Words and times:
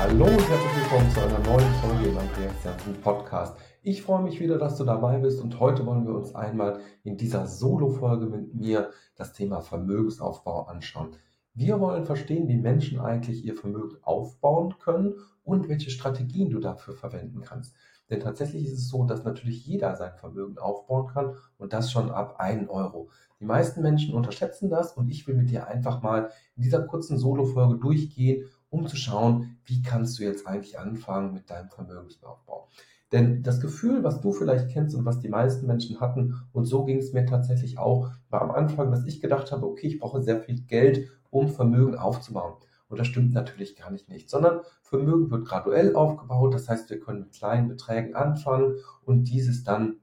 Hallo 0.00 0.24
und 0.24 0.48
herzlich 0.48 0.76
willkommen 0.76 1.10
zu 1.10 1.20
einer 1.20 1.38
neuen 1.40 1.74
Folge 1.82 2.08
im 2.08 2.16
Andreas 2.16 2.64
Janssen 2.64 3.00
Podcast. 3.02 3.58
Ich 3.82 4.02
freue 4.02 4.22
mich 4.22 4.40
wieder, 4.40 4.56
dass 4.56 4.78
du 4.78 4.84
dabei 4.84 5.18
bist 5.18 5.42
und 5.42 5.60
heute 5.60 5.84
wollen 5.84 6.06
wir 6.06 6.14
uns 6.14 6.34
einmal 6.34 6.80
in 7.04 7.16
dieser 7.16 7.46
Solo-Folge 7.46 8.26
mit 8.26 8.54
mir 8.54 8.90
das 9.16 9.32
Thema 9.32 9.60
Vermögensaufbau 9.60 10.62
anschauen. 10.62 11.16
Wir 11.58 11.80
wollen 11.80 12.06
verstehen, 12.06 12.46
wie 12.46 12.56
Menschen 12.56 13.00
eigentlich 13.00 13.44
ihr 13.44 13.56
Vermögen 13.56 13.96
aufbauen 14.02 14.76
können 14.78 15.14
und 15.42 15.68
welche 15.68 15.90
Strategien 15.90 16.50
du 16.50 16.60
dafür 16.60 16.94
verwenden 16.94 17.40
kannst. 17.40 17.74
Denn 18.08 18.20
tatsächlich 18.20 18.64
ist 18.64 18.74
es 18.74 18.88
so, 18.88 19.04
dass 19.04 19.24
natürlich 19.24 19.66
jeder 19.66 19.96
sein 19.96 20.14
Vermögen 20.14 20.58
aufbauen 20.58 21.08
kann 21.08 21.34
und 21.58 21.72
das 21.72 21.90
schon 21.90 22.12
ab 22.12 22.36
1 22.38 22.70
Euro. 22.70 23.10
Die 23.40 23.44
meisten 23.44 23.82
Menschen 23.82 24.14
unterschätzen 24.14 24.70
das 24.70 24.92
und 24.92 25.08
ich 25.08 25.26
will 25.26 25.34
mit 25.34 25.50
dir 25.50 25.66
einfach 25.66 26.00
mal 26.00 26.30
in 26.54 26.62
dieser 26.62 26.82
kurzen 26.82 27.18
Solo-Folge 27.18 27.76
durchgehen 27.76 28.44
um 28.70 28.86
zu 28.86 28.96
schauen, 28.96 29.58
wie 29.64 29.82
kannst 29.82 30.18
du 30.18 30.24
jetzt 30.24 30.46
eigentlich 30.46 30.78
anfangen 30.78 31.32
mit 31.32 31.48
deinem 31.50 31.70
Vermögensaufbau. 31.70 32.68
Denn 33.12 33.42
das 33.42 33.60
Gefühl, 33.60 34.04
was 34.04 34.20
du 34.20 34.32
vielleicht 34.32 34.68
kennst 34.68 34.94
und 34.94 35.04
was 35.04 35.20
die 35.20 35.28
meisten 35.28 35.66
Menschen 35.66 36.00
hatten, 36.00 36.42
und 36.52 36.66
so 36.66 36.84
ging 36.84 36.98
es 36.98 37.12
mir 37.12 37.24
tatsächlich 37.24 37.78
auch, 37.78 38.10
war 38.28 38.42
am 38.42 38.50
Anfang, 38.50 38.90
dass 38.90 39.06
ich 39.06 39.20
gedacht 39.20 39.50
habe, 39.50 39.66
okay, 39.66 39.86
ich 39.86 39.98
brauche 39.98 40.22
sehr 40.22 40.40
viel 40.40 40.60
Geld, 40.62 41.08
um 41.30 41.48
Vermögen 41.48 41.96
aufzubauen. 41.96 42.54
Und 42.88 42.98
das 42.98 43.06
stimmt 43.06 43.34
natürlich 43.34 43.76
gar 43.76 43.90
nicht 43.90 44.08
nicht, 44.08 44.30
sondern 44.30 44.60
Vermögen 44.82 45.30
wird 45.30 45.46
graduell 45.46 45.94
aufgebaut. 45.94 46.54
Das 46.54 46.68
heißt, 46.68 46.88
wir 46.90 47.00
können 47.00 47.20
mit 47.20 47.32
kleinen 47.32 47.68
Beträgen 47.68 48.14
anfangen 48.14 48.76
und 49.04 49.24
dieses 49.24 49.62
dann 49.62 49.96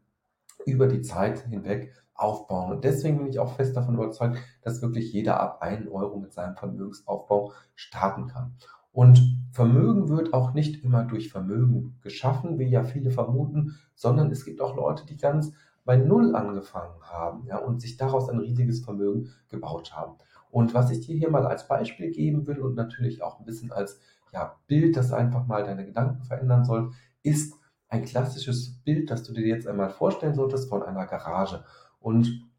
über 0.66 0.88
die 0.88 1.02
Zeit 1.02 1.48
hinweg 1.48 1.94
aufbauen. 2.14 2.72
Und 2.72 2.83
deswegen 2.83 3.17
bin 3.17 3.28
ich 3.28 3.39
auch 3.39 3.56
fest 3.56 3.76
davon 3.76 3.95
überzeugt, 3.95 4.38
dass 4.61 4.81
wirklich 4.81 5.11
jeder 5.11 5.39
ab 5.39 5.61
1 5.61 5.88
Euro 5.89 6.20
mit 6.20 6.33
seinem 6.33 6.56
Vermögensaufbau 6.56 7.52
starten 7.76 8.28
kann. 8.28 8.56
Und 8.96 9.50
Vermögen 9.52 10.08
wird 10.08 10.34
auch 10.34 10.54
nicht 10.54 10.86
immer 10.86 11.04
durch 11.04 11.30
Vermögen 11.30 11.98
geschaffen, 12.02 12.60
wie 12.60 12.70
ja 12.70 12.86
viele 12.86 13.12
vermuten, 13.12 13.76
sondern 13.94 14.32
es 14.32 14.46
gibt 14.46 14.62
auch 14.62 14.78
Leute, 14.78 15.06
die 15.06 15.18
ganz 15.18 15.52
bei 15.84 15.98
Null 15.98 16.34
angefangen 16.34 17.02
haben 17.02 17.46
ja, 17.46 17.58
und 17.58 17.82
sich 17.82 17.98
daraus 17.98 18.30
ein 18.30 18.40
riesiges 18.40 18.86
Vermögen 18.86 19.32
gebaut 19.50 19.94
haben. 19.94 20.16
Und 20.50 20.73
was 20.73 20.92
ich 20.92 21.02
dir 21.02 21.14
hier 21.14 21.30
mal 21.30 21.46
als 21.46 21.68
Beispiel 21.68 22.10
geben 22.10 22.48
will 22.48 22.60
und 22.60 22.76
natürlich 22.76 23.22
auch 23.22 23.38
ein 23.38 23.46
bisschen 23.46 23.73
als 23.73 24.00
ja, 24.32 24.56
Bild, 24.66 24.96
das 24.96 25.12
einfach 25.12 25.46
mal 25.46 25.66
deine 25.66 25.86
Gedanken 25.86 26.23
verändern 26.23 26.64
soll, 26.64 26.92
ist 27.22 27.54
ein 27.90 28.06
klassisches 28.06 28.82
Bild, 28.86 29.12
das 29.12 29.23
du 29.23 29.34
dir 29.34 29.46
jetzt 29.46 29.68
einmal 29.68 29.90
vorstellen 29.90 30.36
solltest 30.36 30.70
von 30.70 30.84
einer 30.84 31.06
Garage. 31.06 31.66
Und 32.00 32.50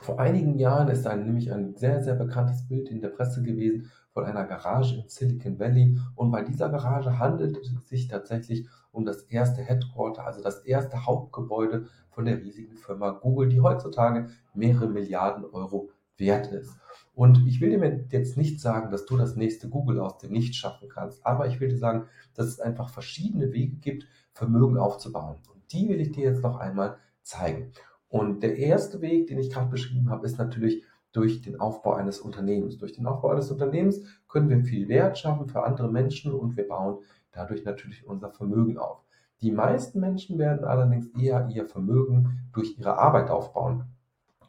vor 0.00 0.20
einigen 0.20 0.56
Jahren 0.56 0.86
ist 0.86 1.08
ein, 1.08 1.24
nämlich 1.24 1.52
ein 1.52 1.74
sehr, 1.74 2.00
sehr 2.00 2.14
bekanntes 2.14 2.68
Bild 2.68 2.88
in 2.88 3.00
der 3.00 3.08
Presse 3.08 3.42
gewesen 3.42 3.90
von 4.12 4.24
einer 4.24 4.44
Garage 4.44 4.96
in 4.96 5.08
Silicon 5.08 5.58
Valley. 5.58 5.98
Und 6.14 6.30
bei 6.30 6.42
dieser 6.42 6.68
Garage 6.68 7.18
handelt 7.18 7.56
es 7.56 7.88
sich 7.88 8.08
tatsächlich 8.08 8.66
um 8.92 9.04
das 9.04 9.22
erste 9.22 9.62
Headquarter, 9.62 10.24
also 10.24 10.42
das 10.42 10.64
erste 10.64 11.06
Hauptgebäude 11.06 11.86
von 12.10 12.24
der 12.24 12.38
riesigen 12.38 12.76
Firma 12.76 13.10
Google, 13.10 13.48
die 13.48 13.60
heutzutage 13.60 14.28
mehrere 14.54 14.88
Milliarden 14.88 15.44
Euro 15.44 15.90
wert 16.16 16.48
ist. 16.52 16.76
Und 17.14 17.46
ich 17.46 17.60
will 17.60 17.70
dir 17.70 18.06
jetzt 18.10 18.36
nicht 18.36 18.60
sagen, 18.60 18.90
dass 18.90 19.06
du 19.06 19.16
das 19.16 19.36
nächste 19.36 19.68
Google 19.68 20.00
aus 20.00 20.18
dem 20.18 20.32
Nichts 20.32 20.56
schaffen 20.56 20.88
kannst, 20.88 21.24
aber 21.26 21.46
ich 21.46 21.60
will 21.60 21.68
dir 21.68 21.78
sagen, 21.78 22.06
dass 22.34 22.46
es 22.46 22.60
einfach 22.60 22.90
verschiedene 22.90 23.52
Wege 23.52 23.76
gibt, 23.76 24.06
Vermögen 24.32 24.78
aufzubauen. 24.78 25.36
Und 25.52 25.72
die 25.72 25.88
will 25.88 26.00
ich 26.00 26.12
dir 26.12 26.24
jetzt 26.24 26.42
noch 26.42 26.56
einmal 26.56 26.98
zeigen. 27.22 27.72
Und 28.08 28.42
der 28.42 28.56
erste 28.56 29.00
Weg, 29.00 29.28
den 29.28 29.38
ich 29.38 29.50
gerade 29.50 29.70
beschrieben 29.70 30.10
habe, 30.10 30.26
ist 30.26 30.38
natürlich 30.38 30.84
durch 31.12 31.42
den 31.42 31.58
Aufbau 31.60 31.94
eines 31.94 32.20
Unternehmens. 32.20 32.78
Durch 32.78 32.92
den 32.92 33.06
Aufbau 33.06 33.30
eines 33.30 33.50
Unternehmens 33.50 34.02
können 34.28 34.48
wir 34.48 34.60
viel 34.60 34.88
Wert 34.88 35.18
schaffen 35.18 35.48
für 35.48 35.64
andere 35.64 35.88
Menschen 35.88 36.32
und 36.32 36.56
wir 36.56 36.68
bauen 36.68 36.98
dadurch 37.32 37.64
natürlich 37.64 38.06
unser 38.06 38.30
Vermögen 38.30 38.78
auf. 38.78 39.02
Die 39.42 39.52
meisten 39.52 40.00
Menschen 40.00 40.38
werden 40.38 40.64
allerdings 40.64 41.06
eher 41.18 41.48
ihr 41.48 41.66
Vermögen 41.66 42.50
durch 42.52 42.78
ihre 42.78 42.98
Arbeit 42.98 43.30
aufbauen. 43.30 43.84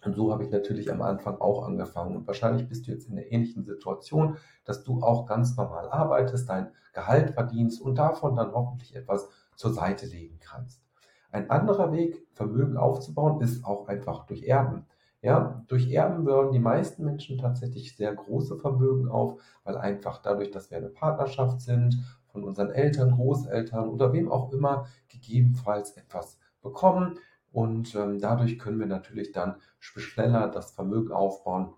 Und 0.03 0.15
so 0.15 0.31
habe 0.31 0.43
ich 0.43 0.51
natürlich 0.51 0.91
am 0.91 1.01
Anfang 1.01 1.39
auch 1.39 1.63
angefangen. 1.63 2.15
Und 2.15 2.27
wahrscheinlich 2.27 2.67
bist 2.67 2.87
du 2.87 2.91
jetzt 2.91 3.07
in 3.07 3.15
der 3.15 3.31
ähnlichen 3.31 3.63
Situation, 3.63 4.37
dass 4.65 4.83
du 4.83 5.01
auch 5.01 5.27
ganz 5.27 5.55
normal 5.55 5.89
arbeitest, 5.89 6.49
dein 6.49 6.71
Gehalt 6.93 7.31
verdienst 7.31 7.81
und 7.81 7.95
davon 7.95 8.35
dann 8.35 8.51
hoffentlich 8.51 8.95
etwas 8.95 9.29
zur 9.55 9.73
Seite 9.73 10.07
legen 10.07 10.39
kannst. 10.39 10.81
Ein 11.31 11.49
anderer 11.49 11.93
Weg, 11.93 12.27
Vermögen 12.33 12.75
aufzubauen, 12.75 13.39
ist 13.41 13.63
auch 13.63 13.87
einfach 13.87 14.25
durch 14.25 14.43
Erben. 14.43 14.85
Ja, 15.21 15.63
durch 15.67 15.91
Erben 15.91 16.25
bauen 16.25 16.51
die 16.51 16.59
meisten 16.59 17.05
Menschen 17.05 17.37
tatsächlich 17.37 17.95
sehr 17.95 18.13
große 18.13 18.57
Vermögen 18.57 19.07
auf, 19.07 19.39
weil 19.63 19.77
einfach 19.77 20.21
dadurch, 20.21 20.49
dass 20.49 20.71
wir 20.71 20.77
eine 20.77 20.89
Partnerschaft 20.89 21.61
sind, 21.61 22.03
von 22.27 22.43
unseren 22.43 22.71
Eltern, 22.71 23.11
Großeltern 23.11 23.89
oder 23.89 24.13
wem 24.13 24.31
auch 24.31 24.51
immer 24.51 24.87
gegebenenfalls 25.09 25.91
etwas 25.97 26.39
bekommen. 26.61 27.19
Und 27.51 27.93
ähm, 27.95 28.19
dadurch 28.19 28.57
können 28.57 28.79
wir 28.79 28.87
natürlich 28.87 29.31
dann 29.31 29.57
schneller 29.79 30.47
das 30.47 30.71
Vermögen 30.71 31.11
aufbauen, 31.11 31.73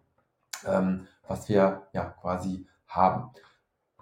ähm, 0.65 1.07
was 1.27 1.49
wir 1.49 1.87
ja 1.93 2.05
quasi 2.05 2.67
haben 2.87 3.31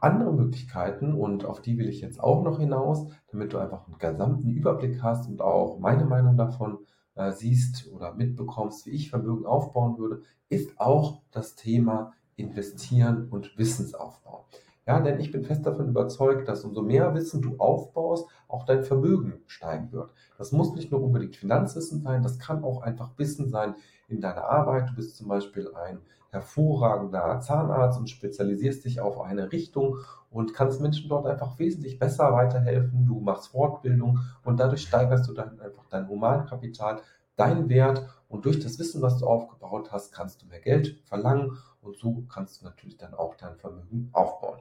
andere 0.01 0.33
Möglichkeiten 0.33 1.13
und 1.13 1.45
auf 1.45 1.61
die 1.61 1.77
will 1.77 1.87
ich 1.87 2.01
jetzt 2.01 2.19
auch 2.19 2.43
noch 2.43 2.59
hinaus, 2.59 3.07
damit 3.31 3.53
du 3.53 3.59
einfach 3.59 3.87
einen 3.87 3.99
gesamten 3.99 4.49
Überblick 4.49 5.01
hast 5.03 5.29
und 5.29 5.41
auch 5.41 5.79
meine 5.79 6.05
Meinung 6.05 6.37
davon 6.37 6.79
äh, 7.15 7.31
siehst 7.31 7.91
oder 7.91 8.13
mitbekommst, 8.13 8.85
wie 8.85 8.91
ich 8.91 9.09
Vermögen 9.09 9.45
aufbauen 9.45 9.97
würde, 9.97 10.21
ist 10.49 10.79
auch 10.79 11.21
das 11.31 11.55
Thema 11.55 12.13
Investieren 12.35 13.27
und 13.29 13.57
Wissensaufbau. 13.57 14.45
Ja, 14.87 14.99
denn 14.99 15.19
ich 15.19 15.31
bin 15.31 15.43
fest 15.43 15.65
davon 15.65 15.89
überzeugt, 15.89 16.47
dass 16.47 16.63
umso 16.63 16.81
mehr 16.81 17.13
Wissen 17.13 17.41
du 17.41 17.57
aufbaust, 17.57 18.27
auch 18.47 18.65
dein 18.65 18.83
Vermögen 18.83 19.41
steigen 19.45 19.91
wird. 19.91 20.11
Das 20.37 20.51
muss 20.51 20.73
nicht 20.73 20.91
nur 20.91 21.03
unbedingt 21.03 21.35
Finanzwissen 21.35 22.01
sein, 22.01 22.23
das 22.23 22.39
kann 22.39 22.63
auch 22.63 22.81
einfach 22.81 23.11
Wissen 23.17 23.47
sein 23.49 23.75
in 24.07 24.21
deiner 24.21 24.45
Arbeit. 24.45 24.89
Du 24.89 24.95
bist 24.95 25.15
zum 25.15 25.27
Beispiel 25.27 25.71
ein 25.75 25.99
hervorragender 26.31 27.39
Zahnarzt 27.41 27.99
und 27.99 28.09
spezialisierst 28.09 28.85
dich 28.85 29.01
auf 29.01 29.19
eine 29.19 29.51
Richtung 29.51 29.97
und 30.29 30.53
kannst 30.53 30.81
Menschen 30.81 31.09
dort 31.09 31.27
einfach 31.27 31.59
wesentlich 31.59 31.99
besser 31.99 32.33
weiterhelfen. 32.33 33.05
Du 33.05 33.19
machst 33.19 33.49
Fortbildung 33.49 34.19
und 34.43 34.59
dadurch 34.59 34.83
steigerst 34.83 35.27
du 35.27 35.33
dann 35.33 35.59
einfach 35.59 35.85
dein 35.89 36.07
Humankapital, 36.07 37.01
deinen 37.35 37.69
Wert 37.69 38.07
und 38.29 38.45
durch 38.45 38.59
das 38.59 38.79
Wissen, 38.79 39.01
was 39.01 39.17
du 39.17 39.27
aufgebaut 39.27 39.91
hast, 39.91 40.13
kannst 40.13 40.41
du 40.41 40.47
mehr 40.47 40.61
Geld 40.61 41.01
verlangen 41.03 41.57
und 41.81 41.97
so 41.97 42.23
kannst 42.29 42.61
du 42.61 42.65
natürlich 42.65 42.97
dann 42.97 43.13
auch 43.13 43.35
dein 43.35 43.57
Vermögen 43.57 44.09
aufbauen. 44.13 44.59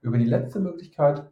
Über 0.00 0.18
die 0.18 0.26
letzte 0.26 0.58
Möglichkeit, 0.58 1.30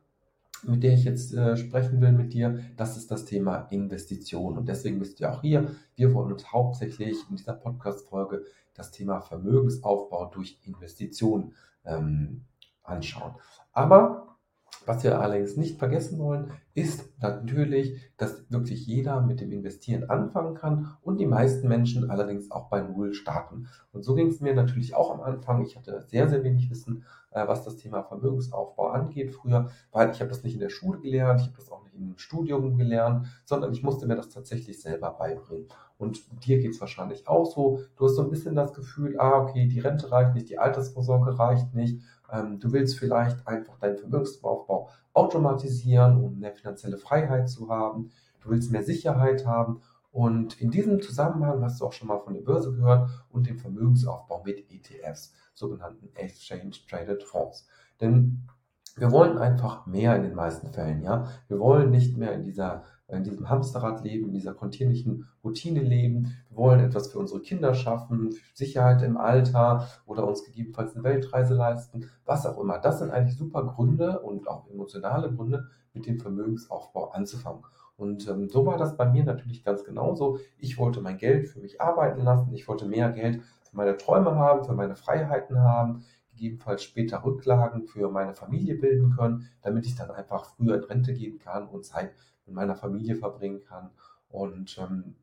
mit 0.63 0.83
der 0.83 0.95
ich 0.95 1.05
jetzt 1.05 1.35
äh, 1.35 1.57
sprechen 1.57 2.01
will 2.01 2.13
mit 2.13 2.33
dir, 2.33 2.61
das 2.77 2.97
ist 2.97 3.11
das 3.11 3.25
Thema 3.25 3.69
Investition. 3.71 4.59
Und 4.59 4.69
deswegen 4.69 4.99
bist 4.99 5.21
du 5.21 5.31
auch 5.31 5.43
hier. 5.43 5.75
Wir 5.95 6.13
wollen 6.15 6.33
uns 6.33 6.53
hauptsächlich 6.53 7.19
in 7.29 7.37
dieser 7.37 7.55
Podcast-Folge 7.55 8.45
das 8.75 8.91
Thema 8.91 9.21
Vermögensaufbau 9.21 10.27
durch 10.27 10.59
Investitionen 10.65 11.55
ähm, 11.85 12.45
anschauen. 12.83 13.35
Aber 13.73 14.39
was 14.87 15.05
wir 15.05 15.21
allerdings 15.21 15.57
nicht 15.57 15.79
vergessen 15.79 16.19
wollen, 16.19 16.53
ist 16.75 17.09
natürlich, 17.21 18.01
dass 18.17 18.45
wirklich 18.51 18.87
jeder 18.87 19.21
mit 19.21 19.41
dem 19.41 19.51
Investieren 19.53 20.09
anfangen 20.09 20.55
kann 20.55 20.97
und 21.03 21.19
die 21.19 21.27
meisten 21.27 21.69
Menschen 21.69 22.11
allerdings 22.11 22.51
auch 22.51 22.69
bei 22.69 22.81
Null 22.81 23.13
starten. 23.15 23.69
Und 23.93 24.05
so 24.05 24.15
ging 24.15 24.29
es 24.29 24.41
mir 24.41 24.55
natürlich 24.55 24.95
auch 24.95 25.11
am 25.13 25.21
Anfang. 25.21 25.63
Ich 25.63 25.77
hatte 25.77 26.03
sehr, 26.09 26.29
sehr 26.29 26.45
wenig 26.45 26.71
Wissen, 26.71 27.05
äh, 27.33 27.47
was 27.47 27.65
das 27.65 27.77
Thema 27.77 28.03
Vermögensaufbau 28.03 28.89
angeht 28.89 29.33
früher, 29.35 29.71
weil 29.91 30.11
ich 30.11 30.21
habe 30.21 30.31
das 30.31 30.45
nicht 30.45 30.55
in 30.55 30.61
der 30.61 30.69
Schule 30.69 31.01
gelernt, 31.01 31.41
ich 31.41 31.47
habe 31.49 31.57
das 31.57 31.71
auch 31.71 31.83
nicht 31.83 31.95
im 31.95 32.17
Studium 32.17 32.77
gelernt, 32.77 33.27
sondern 33.45 33.73
ich 33.73 33.83
musste 33.83 34.07
mir 34.07 34.17
das 34.17 34.29
tatsächlich 34.29 34.81
selber 34.81 35.11
beibringen. 35.11 35.67
Und 35.99 36.23
dir 36.47 36.61
geht 36.61 36.71
es 36.71 36.81
wahrscheinlich 36.81 37.29
auch 37.29 37.45
so. 37.45 37.81
Du 37.97 38.07
hast 38.07 38.15
so 38.15 38.23
ein 38.23 38.31
bisschen 38.31 38.55
das 38.55 38.73
Gefühl, 38.73 39.19
ah, 39.19 39.43
okay, 39.43 39.67
die 39.67 39.81
Rente 39.81 40.11
reicht 40.11 40.35
nicht, 40.35 40.49
die 40.49 40.59
Altersvorsorge 40.59 41.39
reicht 41.39 41.75
nicht 41.75 42.01
ähm, 42.33 42.59
du 42.61 42.73
willst 42.73 42.99
vielleicht 42.99 43.47
einfach 43.47 43.79
deinen 43.79 43.99
Vermögensaufbau 43.99 44.91
automatisieren, 45.21 46.17
um 46.17 46.37
eine 46.37 46.53
finanzielle 46.53 46.97
Freiheit 46.97 47.49
zu 47.49 47.69
haben. 47.69 48.11
Du 48.41 48.51
willst 48.51 48.73
mehr 48.73 48.83
Sicherheit 48.83 49.47
haben. 49.47 49.83
Und 50.13 50.61
in 50.61 50.71
diesem 50.71 51.01
Zusammenhang 51.01 51.63
hast 51.63 51.81
du 51.81 51.87
auch 51.87 51.93
schon 51.93 52.09
mal 52.09 52.19
von 52.19 52.35
der 52.35 52.41
Börse 52.41 52.73
gehört 52.73 53.11
und 53.29 53.47
dem 53.47 53.59
Vermögensaufbau 53.59 54.43
mit 54.45 54.71
ETFs, 54.71 55.35
sogenannten 55.55 56.09
Exchange 56.17 56.73
Traded 56.89 57.23
Fonds. 57.23 57.69
Denn 58.01 58.49
wir 58.97 59.13
wollen 59.13 59.39
einfach 59.39 59.87
mehr 59.87 60.17
in 60.17 60.23
den 60.23 60.35
meisten 60.35 60.73
Fällen, 60.73 61.03
ja. 61.03 61.29
Wir 61.49 61.61
wollen 61.61 61.91
nicht 61.91 62.17
mehr 62.17 62.33
in 62.33 62.43
dieser 62.43 62.83
in 63.13 63.25
diesem 63.25 63.49
Hamsterrad 63.49 64.05
leben, 64.05 64.29
in 64.29 64.33
dieser 64.33 64.55
kontinuierlichen 64.55 65.27
Routine 65.43 65.81
leben. 65.81 66.37
Wir 66.49 66.57
wollen 66.57 66.81
etwas 66.81 67.09
für 67.09 67.19
unsere 67.19 67.41
Kinder 67.41 67.75
schaffen, 67.75 68.35
Sicherheit 68.55 69.03
im 69.03 69.17
Alter 69.17 69.89
oder 70.07 70.27
uns 70.27 70.45
gegebenenfalls 70.45 70.95
eine 70.95 71.05
Weltreise 71.05 71.55
leisten, 71.55 72.11
was 72.25 72.47
auch 72.47 72.59
immer. 72.59 72.79
Das 72.79 72.99
sind 72.99 73.11
eigentlich 73.11 73.37
super 73.37 73.65
Gründe 73.65 74.21
und 74.21 74.49
auch 74.49 74.69
emotionale 74.71 75.33
Gründe, 75.33 75.69
mit 75.93 76.07
dem 76.07 76.21
Vermögensaufbau 76.21 77.11
anzufangen. 77.11 77.65
Und 77.97 78.29
ähm, 78.29 78.49
so 78.49 78.65
war 78.65 78.79
das 78.79 78.97
bei 78.97 79.11
mir 79.11 79.25
natürlich 79.25 79.65
ganz 79.65 79.85
genauso. 79.85 80.39
Ich 80.57 80.79
wollte 80.79 81.01
mein 81.01 81.19
Geld 81.19 81.49
für 81.49 81.59
mich 81.59 81.81
arbeiten 81.81 82.23
lassen. 82.23 82.55
Ich 82.55 82.69
wollte 82.69 82.87
mehr 82.87 83.11
Geld 83.11 83.43
für 83.69 83.77
meine 83.77 83.97
Träume 83.97 84.37
haben, 84.37 84.65
für 84.65 84.73
meine 84.73 84.95
Freiheiten 84.95 85.59
haben 85.59 86.05
gegebenenfalls 86.41 86.83
später 86.83 87.23
Rücklagen 87.23 87.87
für 87.87 88.09
meine 88.11 88.35
Familie 88.35 88.75
bilden 88.75 89.15
können, 89.15 89.49
damit 89.61 89.85
ich 89.85 89.95
dann 89.95 90.11
einfach 90.11 90.47
früher 90.47 90.77
in 90.77 90.85
Rente 90.85 91.13
gehen 91.13 91.39
kann 91.39 91.69
und 91.69 91.85
Zeit 91.85 92.15
mit 92.47 92.55
meiner 92.55 92.77
Familie 92.77 93.17
verbringen 93.17 93.63
kann. 93.65 93.91
Und 94.29 94.79
ähm, 94.79 95.15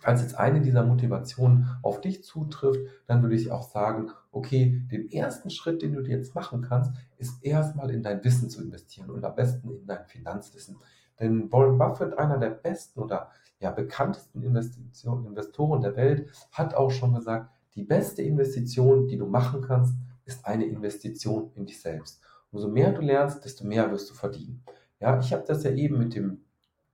falls 0.00 0.22
jetzt 0.22 0.38
eine 0.38 0.60
dieser 0.60 0.84
Motivationen 0.84 1.68
auf 1.82 2.00
dich 2.00 2.24
zutrifft, 2.24 2.80
dann 3.06 3.22
würde 3.22 3.34
ich 3.34 3.50
auch 3.50 3.62
sagen, 3.62 4.10
okay, 4.32 4.82
den 4.90 5.10
ersten 5.10 5.50
Schritt, 5.50 5.82
den 5.82 5.94
du 5.94 6.02
dir 6.02 6.16
jetzt 6.16 6.34
machen 6.34 6.62
kannst, 6.62 6.92
ist 7.16 7.44
erstmal 7.44 7.90
in 7.90 8.02
dein 8.02 8.22
Wissen 8.24 8.50
zu 8.50 8.62
investieren 8.62 9.10
und 9.10 9.24
am 9.24 9.34
besten 9.34 9.70
in 9.70 9.86
dein 9.86 10.06
Finanzwissen. 10.06 10.76
Denn 11.20 11.50
Warren 11.52 11.78
Buffett, 11.78 12.18
einer 12.18 12.38
der 12.38 12.50
besten 12.50 13.00
oder 13.00 13.30
ja, 13.60 13.70
bekanntesten 13.70 14.42
Investoren 14.42 15.80
der 15.80 15.96
Welt, 15.96 16.30
hat 16.52 16.74
auch 16.74 16.90
schon 16.90 17.14
gesagt, 17.14 17.50
die 17.74 17.84
beste 17.84 18.22
Investition, 18.22 19.06
die 19.06 19.16
du 19.16 19.26
machen 19.26 19.62
kannst, 19.62 19.94
ist 20.24 20.44
eine 20.46 20.66
Investition 20.66 21.50
in 21.54 21.66
dich 21.66 21.80
selbst. 21.80 22.20
Umso 22.50 22.68
mehr 22.68 22.92
du 22.92 23.00
lernst, 23.00 23.44
desto 23.44 23.66
mehr 23.66 23.90
wirst 23.90 24.10
du 24.10 24.14
verdienen. 24.14 24.62
Ja, 25.00 25.18
ich 25.18 25.32
habe 25.32 25.44
das 25.46 25.64
ja 25.64 25.72
eben 25.72 25.98
mit 25.98 26.14
dem 26.14 26.43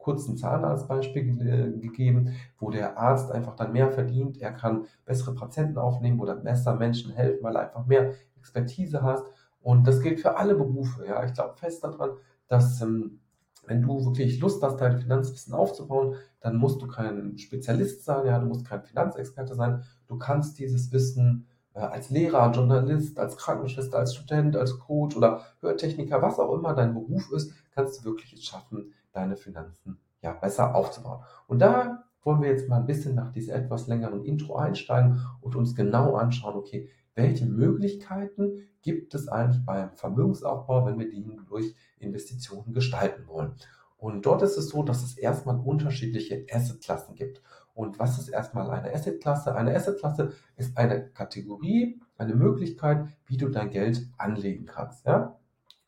kurzen 0.00 0.36
Zahnarztbeispiel 0.36 1.40
äh, 1.40 1.78
gegeben, 1.78 2.34
wo 2.58 2.70
der 2.70 2.98
Arzt 2.98 3.30
einfach 3.30 3.54
dann 3.54 3.72
mehr 3.72 3.90
verdient, 3.90 4.40
er 4.40 4.52
kann 4.52 4.86
bessere 5.04 5.34
Patienten 5.34 5.78
aufnehmen 5.78 6.20
oder 6.20 6.34
besser 6.34 6.74
Menschen 6.74 7.12
helfen, 7.12 7.44
weil 7.44 7.54
er 7.54 7.62
einfach 7.62 7.86
mehr 7.86 8.14
Expertise 8.36 9.02
hast. 9.02 9.24
Und 9.62 9.86
das 9.86 10.00
gilt 10.00 10.20
für 10.20 10.36
alle 10.36 10.54
Berufe. 10.54 11.06
Ja, 11.06 11.22
ich 11.24 11.34
glaube 11.34 11.54
fest 11.56 11.84
daran, 11.84 12.10
dass 12.48 12.80
ähm, 12.80 13.20
wenn 13.66 13.82
du 13.82 14.04
wirklich 14.04 14.40
Lust 14.40 14.62
hast, 14.62 14.80
dein 14.80 14.98
Finanzwissen 14.98 15.54
aufzubauen, 15.54 16.16
dann 16.40 16.56
musst 16.56 16.80
du 16.80 16.88
kein 16.88 17.36
Spezialist 17.38 18.04
sein, 18.04 18.26
ja, 18.26 18.38
du 18.38 18.46
musst 18.46 18.66
kein 18.66 18.82
Finanzexperte 18.82 19.54
sein. 19.54 19.84
Du 20.08 20.16
kannst 20.16 20.58
dieses 20.58 20.90
Wissen 20.92 21.46
äh, 21.74 21.80
als 21.80 22.10
Lehrer, 22.10 22.50
Journalist, 22.52 23.18
als 23.18 23.36
Krankenschwester, 23.36 23.98
als 23.98 24.14
Student, 24.14 24.56
als 24.56 24.78
Coach 24.78 25.16
oder 25.16 25.42
Hörtechniker, 25.60 26.22
was 26.22 26.38
auch 26.38 26.52
immer 26.54 26.74
dein 26.74 26.94
Beruf 26.94 27.30
ist, 27.32 27.52
kannst 27.74 28.00
du 28.00 28.04
wirklich 28.04 28.32
es 28.32 28.44
schaffen, 28.44 28.92
deine 29.12 29.36
Finanzen 29.36 29.98
ja 30.22 30.32
besser 30.32 30.74
aufzubauen. 30.74 31.22
Und 31.46 31.60
da 31.60 32.04
wollen 32.22 32.42
wir 32.42 32.50
jetzt 32.50 32.68
mal 32.68 32.80
ein 32.80 32.86
bisschen 32.86 33.14
nach 33.14 33.32
diesem 33.32 33.54
etwas 33.54 33.86
längeren 33.86 34.24
Intro 34.24 34.56
einsteigen 34.56 35.22
und 35.40 35.56
uns 35.56 35.74
genau 35.74 36.16
anschauen, 36.16 36.56
okay, 36.56 36.90
welche 37.14 37.46
Möglichkeiten 37.46 38.68
gibt 38.82 39.14
es 39.14 39.28
eigentlich 39.28 39.64
beim 39.64 39.92
Vermögensaufbau, 39.94 40.86
wenn 40.86 40.98
wir 40.98 41.10
die 41.10 41.24
durch 41.48 41.74
Investitionen 41.98 42.72
gestalten 42.72 43.26
wollen. 43.26 43.54
Und 43.96 44.24
dort 44.24 44.42
ist 44.42 44.56
es 44.56 44.68
so, 44.68 44.82
dass 44.82 45.02
es 45.02 45.18
erstmal 45.18 45.58
unterschiedliche 45.58 46.46
Assetklassen 46.50 47.14
gibt. 47.14 47.42
Und 47.74 47.98
was 47.98 48.18
ist 48.18 48.28
erstmal 48.28 48.70
eine 48.70 48.92
Assetklasse? 48.94 49.54
Eine 49.54 49.74
Assetklasse 49.74 50.32
ist 50.56 50.76
eine 50.78 51.10
Kategorie, 51.10 52.00
eine 52.16 52.34
Möglichkeit, 52.34 53.06
wie 53.26 53.36
du 53.36 53.48
dein 53.48 53.70
Geld 53.70 54.08
anlegen 54.16 54.64
kannst. 54.64 55.04
Ja? 55.06 55.38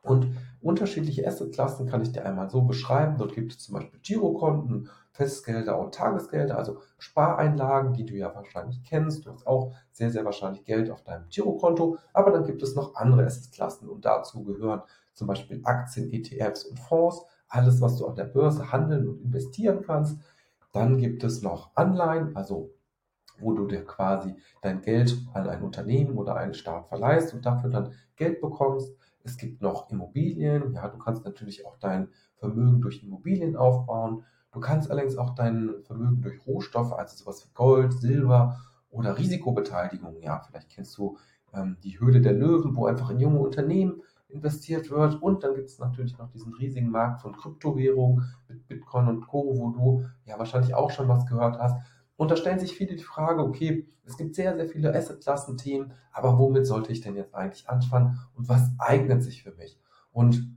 Und 0.02 0.34
unterschiedliche 0.62 1.26
Assetklassen 1.26 1.86
kann 1.86 2.02
ich 2.02 2.12
dir 2.12 2.24
einmal 2.24 2.48
so 2.48 2.62
beschreiben. 2.62 3.16
Dort 3.18 3.34
gibt 3.34 3.52
es 3.52 3.58
zum 3.58 3.74
Beispiel 3.74 4.00
Girokonten, 4.00 4.88
Festgelder 5.10 5.78
und 5.78 5.94
Tagesgelder, 5.94 6.56
also 6.56 6.78
Spareinlagen, 6.98 7.92
die 7.92 8.06
du 8.06 8.14
ja 8.14 8.34
wahrscheinlich 8.34 8.82
kennst. 8.84 9.26
Du 9.26 9.32
hast 9.32 9.46
auch 9.46 9.74
sehr, 9.90 10.10
sehr 10.10 10.24
wahrscheinlich 10.24 10.64
Geld 10.64 10.90
auf 10.90 11.02
deinem 11.02 11.28
Girokonto. 11.28 11.98
Aber 12.12 12.30
dann 12.30 12.44
gibt 12.44 12.62
es 12.62 12.74
noch 12.74 12.94
andere 12.94 13.26
Assetklassen 13.26 13.88
und 13.88 14.04
dazu 14.04 14.42
gehören 14.44 14.82
zum 15.12 15.26
Beispiel 15.26 15.60
Aktien, 15.64 16.12
ETFs 16.12 16.64
und 16.64 16.78
Fonds. 16.78 17.22
Alles, 17.48 17.80
was 17.80 17.98
du 17.98 18.06
an 18.06 18.16
der 18.16 18.24
Börse 18.24 18.72
handeln 18.72 19.08
und 19.08 19.20
investieren 19.20 19.82
kannst. 19.84 20.18
Dann 20.72 20.96
gibt 20.96 21.22
es 21.22 21.42
noch 21.42 21.70
Anleihen, 21.74 22.34
also 22.34 22.70
wo 23.38 23.52
du 23.52 23.66
dir 23.66 23.84
quasi 23.84 24.34
dein 24.62 24.80
Geld 24.80 25.16
an 25.34 25.48
ein 25.48 25.62
Unternehmen 25.62 26.16
oder 26.16 26.36
einen 26.36 26.54
Staat 26.54 26.88
verleihst 26.88 27.34
und 27.34 27.44
dafür 27.44 27.70
dann 27.70 27.92
Geld 28.16 28.40
bekommst. 28.40 28.94
Es 29.24 29.36
gibt 29.36 29.62
noch 29.62 29.90
Immobilien. 29.90 30.72
Ja, 30.74 30.88
du 30.88 30.98
kannst 30.98 31.24
natürlich 31.24 31.64
auch 31.66 31.76
dein 31.78 32.08
Vermögen 32.36 32.80
durch 32.80 33.02
Immobilien 33.02 33.56
aufbauen. 33.56 34.24
Du 34.52 34.60
kannst 34.60 34.90
allerdings 34.90 35.16
auch 35.16 35.34
dein 35.34 35.82
Vermögen 35.84 36.20
durch 36.20 36.46
Rohstoffe, 36.46 36.92
also 36.92 37.16
sowas 37.16 37.44
wie 37.44 37.52
Gold, 37.54 37.92
Silber 37.92 38.60
oder 38.90 39.16
Risikobeteiligung. 39.16 40.20
Ja, 40.20 40.40
vielleicht 40.40 40.70
kennst 40.70 40.96
du 40.98 41.16
ähm, 41.54 41.78
die 41.82 41.98
Höhle 41.98 42.20
der 42.20 42.34
Löwen, 42.34 42.76
wo 42.76 42.86
einfach 42.86 43.10
in 43.10 43.20
junge 43.20 43.38
Unternehmen 43.38 44.02
investiert 44.28 44.90
wird. 44.90 45.22
Und 45.22 45.44
dann 45.44 45.54
gibt 45.54 45.68
es 45.68 45.78
natürlich 45.78 46.18
noch 46.18 46.30
diesen 46.30 46.54
riesigen 46.54 46.90
Markt 46.90 47.22
von 47.22 47.36
Kryptowährungen 47.36 48.24
mit 48.48 48.66
Bitcoin 48.66 49.08
und 49.08 49.26
Co., 49.26 49.56
wo 49.56 49.70
du 49.70 50.04
ja 50.26 50.38
wahrscheinlich 50.38 50.74
auch 50.74 50.90
schon 50.90 51.08
was 51.08 51.26
gehört 51.26 51.58
hast. 51.58 51.76
Und 52.22 52.30
da 52.30 52.36
stellen 52.36 52.60
sich 52.60 52.76
viele 52.76 52.94
die 52.94 53.02
Frage, 53.02 53.42
okay, 53.42 53.84
es 54.04 54.16
gibt 54.16 54.36
sehr, 54.36 54.54
sehr 54.54 54.68
viele 54.68 54.94
Asset-Klassen-Themen, 54.94 55.92
aber 56.12 56.38
womit 56.38 56.68
sollte 56.68 56.92
ich 56.92 57.00
denn 57.00 57.16
jetzt 57.16 57.34
eigentlich 57.34 57.68
anfangen 57.68 58.20
und 58.36 58.48
was 58.48 58.70
eignet 58.78 59.24
sich 59.24 59.42
für 59.42 59.50
mich? 59.50 59.80
Und 60.12 60.56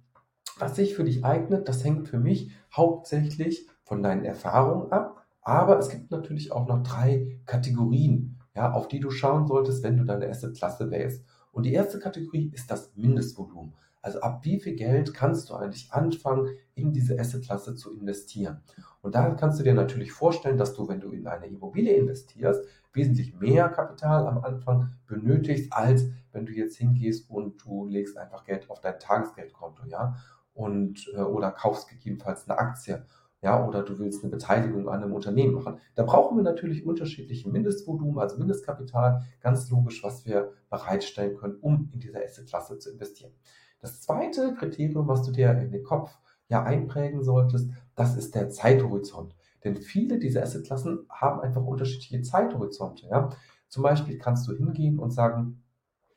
was 0.60 0.76
sich 0.76 0.94
für 0.94 1.04
dich 1.04 1.26
eignet, 1.26 1.68
das 1.68 1.84
hängt 1.84 2.08
für 2.08 2.20
mich 2.20 2.52
hauptsächlich 2.72 3.68
von 3.82 4.04
deinen 4.04 4.26
Erfahrungen 4.26 4.92
ab, 4.92 5.26
aber 5.42 5.80
es 5.80 5.90
gibt 5.90 6.12
natürlich 6.12 6.52
auch 6.52 6.68
noch 6.68 6.84
drei 6.84 7.40
Kategorien, 7.48 8.38
ja, 8.56 8.72
auf 8.72 8.88
die 8.88 9.00
du 9.00 9.10
schauen 9.10 9.48
solltest, 9.48 9.82
wenn 9.82 9.98
du 9.98 10.04
deine 10.04 10.30
Asset-Klasse 10.30 10.92
wählst. 10.92 11.26
Und 11.52 11.64
die 11.64 11.74
erste 11.74 11.98
Kategorie 11.98 12.52
ist 12.54 12.70
das 12.70 12.96
Mindestvolumen. 12.96 13.74
Also 14.04 14.22
ab 14.22 14.42
wie 14.44 14.60
viel 14.60 14.76
Geld 14.76 15.16
kannst 15.16 15.50
du 15.50 15.56
eigentlich 15.56 15.92
anfangen, 15.92 16.48
in 16.76 16.94
diese 16.94 17.20
Assetklasse 17.20 17.74
zu 17.74 17.92
investieren? 17.92 18.62
Und 19.06 19.14
da 19.14 19.30
kannst 19.36 19.60
du 19.60 19.64
dir 19.64 19.76
natürlich 19.76 20.12
vorstellen, 20.12 20.58
dass 20.58 20.74
du, 20.74 20.88
wenn 20.88 21.00
du 21.00 21.12
in 21.12 21.28
eine 21.28 21.46
Immobilie 21.46 21.94
investierst, 21.94 22.66
wesentlich 22.92 23.36
mehr 23.40 23.70
Kapital 23.70 24.26
am 24.26 24.44
Anfang 24.44 24.96
benötigst, 25.06 25.72
als 25.72 26.08
wenn 26.32 26.48
du 26.48 26.54
jetzt 26.54 26.78
hingehst 26.78 27.30
und 27.30 27.64
du 27.64 27.86
legst 27.86 28.18
einfach 28.18 28.44
Geld 28.44 28.68
auf 28.68 28.82
dein 28.82 29.00
Tagesgeldkonto, 29.00 29.84
ja, 29.86 30.16
und 30.56 31.08
äh, 31.14 31.22
oder 31.22 31.52
kaufst 31.52 31.88
gegebenenfalls 31.88 32.50
eine 32.50 32.58
Aktie 32.58 33.06
ja, 33.44 33.64
oder 33.64 33.84
du 33.84 34.00
willst 34.00 34.24
eine 34.24 34.32
Beteiligung 34.32 34.90
an 34.90 35.04
einem 35.04 35.14
Unternehmen 35.14 35.54
machen. 35.54 35.78
Da 35.94 36.02
brauchen 36.02 36.36
wir 36.36 36.44
natürlich 36.44 36.84
unterschiedliche 36.84 37.48
Mindestvolumen, 37.48 38.18
also 38.18 38.40
Mindestkapital, 38.40 39.24
ganz 39.40 39.70
logisch, 39.70 40.04
was 40.04 40.26
wir 40.26 40.54
bereitstellen 40.72 41.38
können, 41.38 41.58
um 41.62 41.92
in 41.94 42.00
diese 42.00 42.18
Assetklasse 42.26 42.80
zu 42.80 42.90
investieren. 42.90 43.34
Das 43.82 44.02
zweite 44.02 44.56
Kriterium, 44.56 45.08
was 45.08 45.22
du 45.22 45.32
dir 45.32 45.52
in 45.52 45.70
den 45.70 45.84
Kopf 45.84 46.18
ja 46.48 46.64
einprägen 46.64 47.24
solltest, 47.24 47.70
das 47.96 48.16
ist 48.16 48.36
der 48.36 48.50
Zeithorizont. 48.50 49.36
Denn 49.64 49.76
viele 49.76 50.20
dieser 50.20 50.44
Assetklassen 50.44 51.06
haben 51.10 51.42
einfach 51.42 51.64
unterschiedliche 51.64 52.22
Zeithorizonte. 52.22 53.08
Ja? 53.08 53.30
Zum 53.68 53.84
Beispiel 53.84 54.18
kannst 54.18 54.48
du 54.48 54.54
hingehen 54.54 55.00
und 55.00 55.12
sagen, 55.12 55.64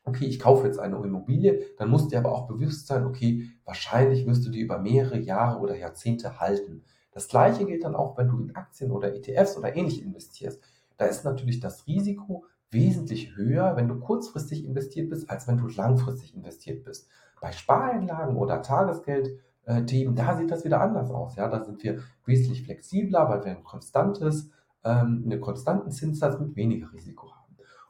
okay, 0.05 0.25
ich 0.25 0.39
kaufe 0.39 0.65
jetzt 0.65 0.79
eine 0.79 0.95
Immobilie, 0.97 1.61
dann 1.77 1.89
musst 1.89 2.05
du 2.05 2.09
dir 2.09 2.19
aber 2.19 2.31
auch 2.31 2.47
bewusst 2.47 2.87
sein, 2.87 3.05
okay, 3.05 3.49
wahrscheinlich 3.65 4.25
wirst 4.25 4.45
du 4.45 4.49
die 4.49 4.59
über 4.59 4.79
mehrere 4.79 5.19
Jahre 5.19 5.59
oder 5.59 5.75
Jahrzehnte 5.75 6.39
halten. 6.39 6.83
Das 7.11 7.27
gleiche 7.27 7.65
gilt 7.65 7.83
dann 7.83 7.95
auch, 7.95 8.17
wenn 8.17 8.27
du 8.27 8.39
in 8.39 8.55
Aktien 8.55 8.91
oder 8.91 9.13
ETFs 9.13 9.57
oder 9.57 9.75
ähnlich 9.75 10.01
investierst. 10.01 10.61
Da 10.97 11.05
ist 11.05 11.25
natürlich 11.25 11.59
das 11.59 11.87
Risiko 11.87 12.45
wesentlich 12.71 13.35
höher, 13.35 13.75
wenn 13.75 13.87
du 13.87 13.99
kurzfristig 13.99 14.65
investiert 14.65 15.09
bist, 15.09 15.29
als 15.29 15.47
wenn 15.47 15.57
du 15.57 15.67
langfristig 15.67 16.35
investiert 16.35 16.83
bist. 16.83 17.07
Bei 17.41 17.51
Spareinlagen 17.51 18.35
oder 18.35 18.61
Tagesgeldthemen, 19.65 20.15
da 20.15 20.37
sieht 20.37 20.51
das 20.51 20.65
wieder 20.65 20.81
anders 20.81 21.11
aus. 21.11 21.35
Ja, 21.35 21.47
da 21.47 21.63
sind 21.63 21.83
wir 21.83 21.99
wesentlich 22.25 22.63
flexibler, 22.63 23.29
weil 23.29 23.43
wir 23.43 23.51
ein 23.51 23.63
konstantes, 23.63 24.49
ähm, 24.83 25.23
einen 25.25 25.41
konstanten 25.41 25.91
Zinssatz 25.91 26.39
mit 26.39 26.55
weniger 26.55 26.91
Risiko 26.93 27.31
haben. 27.31 27.39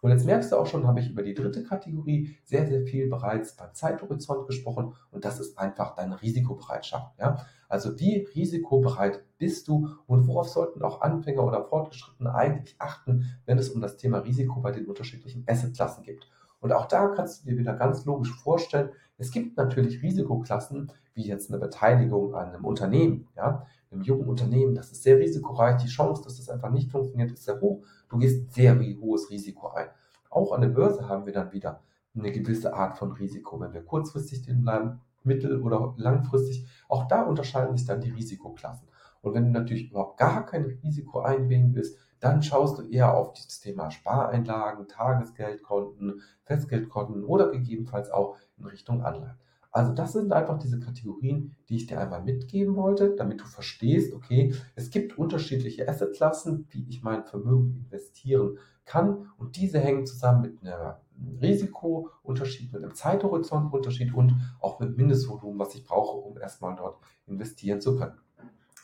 Und 0.02 0.12
jetzt 0.12 0.26
merkst 0.26 0.52
du 0.52 0.56
auch 0.56 0.66
schon, 0.66 0.88
habe 0.88 1.02
ich 1.02 1.10
über 1.10 1.24
die 1.24 1.34
dritte 1.34 1.64
Kategorie 1.64 2.38
sehr, 2.46 2.66
sehr 2.68 2.84
viel 2.84 3.10
bereits 3.10 3.58
beim 3.58 3.74
Zeithorizont 3.74 4.48
gesprochen 4.48 4.94
und 5.12 5.26
das 5.26 5.42
ist 5.42 5.58
einfach 5.58 5.94
deine 5.96 6.22
Risikobereitschaft. 6.22 7.20
Ja? 7.20 7.46
Also 7.68 8.00
wie 8.00 8.26
risikobereit 8.34 9.24
bist 9.38 9.68
du 9.68 9.90
und 10.08 10.26
worauf 10.28 10.48
sollten 10.48 10.84
auch 10.84 11.02
Anfänger 11.02 11.44
oder 11.44 11.66
Fortgeschrittene 11.66 12.34
eigentlich 12.34 12.76
achten, 12.80 13.26
wenn 13.46 13.58
es 13.58 13.70
um 13.70 13.82
das 13.82 13.98
Thema 13.98 14.20
Risiko 14.20 14.62
bei 14.62 14.72
den 14.72 14.86
unterschiedlichen 14.86 15.44
Assetklassen 15.48 16.04
geht. 16.04 16.26
Und 16.62 16.72
auch 16.72 16.88
da 16.88 17.08
kannst 17.10 17.42
du 17.42 17.50
dir 17.50 17.58
wieder 17.58 17.74
ganz 17.74 18.06
logisch 18.06 18.34
vorstellen, 18.42 18.90
es 19.18 19.32
gibt 19.32 19.58
natürlich 19.58 20.02
Risikoklassen, 20.02 20.92
wie 21.20 21.28
jetzt 21.28 21.52
eine 21.52 21.60
Beteiligung 21.60 22.34
an 22.34 22.48
einem 22.50 22.64
Unternehmen, 22.64 23.28
ja, 23.36 23.66
einem 23.92 24.04
jungen 24.04 24.30
Unternehmen, 24.30 24.74
das 24.74 24.94
ist 24.94 25.04
sehr 25.04 25.20
risikoreich, 25.20 25.76
die 25.82 25.90
Chance, 25.90 26.24
dass 26.24 26.38
das 26.38 26.50
einfach 26.50 26.70
nicht 26.70 26.90
funktioniert, 26.90 27.32
ist 27.32 27.44
sehr 27.44 27.60
hoch. 27.60 27.84
Du 28.08 28.18
gehst 28.18 28.54
sehr 28.54 28.80
hohes 29.02 29.30
Risiko 29.30 29.68
ein. 29.68 29.88
Auch 30.30 30.54
an 30.54 30.62
der 30.62 30.70
Börse 30.70 31.10
haben 31.10 31.26
wir 31.26 31.34
dann 31.34 31.52
wieder 31.52 31.82
eine 32.16 32.32
gewisse 32.32 32.74
Art 32.74 32.98
von 32.98 33.12
Risiko. 33.12 33.60
Wenn 33.60 33.74
wir 33.74 33.84
kurzfristig 33.84 34.46
drin 34.46 34.62
bleiben, 34.62 35.02
mittel- 35.24 35.62
oder 35.62 35.94
langfristig. 35.98 36.66
Auch 36.88 37.06
da 37.10 37.24
unterscheiden 37.24 37.76
sich 37.76 37.86
dann 37.86 38.00
die 38.00 38.12
Risikoklassen. 38.12 38.88
Und 39.22 39.34
wenn 39.34 39.46
du 39.46 39.52
natürlich 39.52 39.92
überhaupt 39.92 40.18
gar 40.18 40.46
kein 40.46 40.64
Risiko 40.64 41.20
eingehen 41.20 41.76
willst, 41.76 41.98
dann 42.22 42.42
schaust 42.42 42.80
du 42.80 42.84
eher 42.84 43.14
auf 43.14 43.34
das 43.34 43.60
Thema 43.60 43.92
Spareinlagen, 43.92 44.88
Tagesgeldkonten, 44.88 46.22
Festgeldkonten 46.46 47.26
oder 47.26 47.52
gegebenenfalls 47.52 48.10
auch 48.10 48.38
in 48.58 48.66
Richtung 48.66 49.04
Anleihen. 49.04 49.38
Also 49.72 49.94
das 49.94 50.14
sind 50.14 50.34
einfach 50.34 50.58
diese 50.58 50.80
Kategorien, 50.80 51.56
die 51.70 51.76
ich 51.76 51.86
dir 51.86 52.00
einmal 52.00 52.24
mitgeben 52.24 52.76
wollte, 52.76 53.16
damit 53.16 53.42
du 53.42 53.46
verstehst, 53.46 54.14
okay, 54.14 54.54
es 54.76 54.90
gibt 54.90 55.18
unterschiedliche 55.18 55.88
Assetklassen, 55.88 56.66
wie 56.70 56.88
ich 56.90 57.04
mein 57.04 57.24
Vermögen 57.26 57.86
investieren 57.86 58.58
kann 58.86 59.28
und 59.38 59.58
diese 59.58 59.80
hängen 59.80 60.08
zusammen 60.08 60.42
mit 60.42 60.64
einem 60.64 60.96
Risikounterschied, 61.40 62.74
mit 62.74 62.84
einem 62.84 62.96
Zeithorizontunterschied 62.96 64.14
und 64.14 64.36
auch 64.60 64.80
mit 64.80 64.98
Mindestvolumen, 64.98 65.60
was 65.60 65.76
ich 65.76 65.84
brauche, 65.84 66.18
um 66.18 66.38
erstmal 66.40 66.76
dort 66.76 66.98
investieren 67.28 67.82
zu 67.82 67.96
können. 67.96 68.18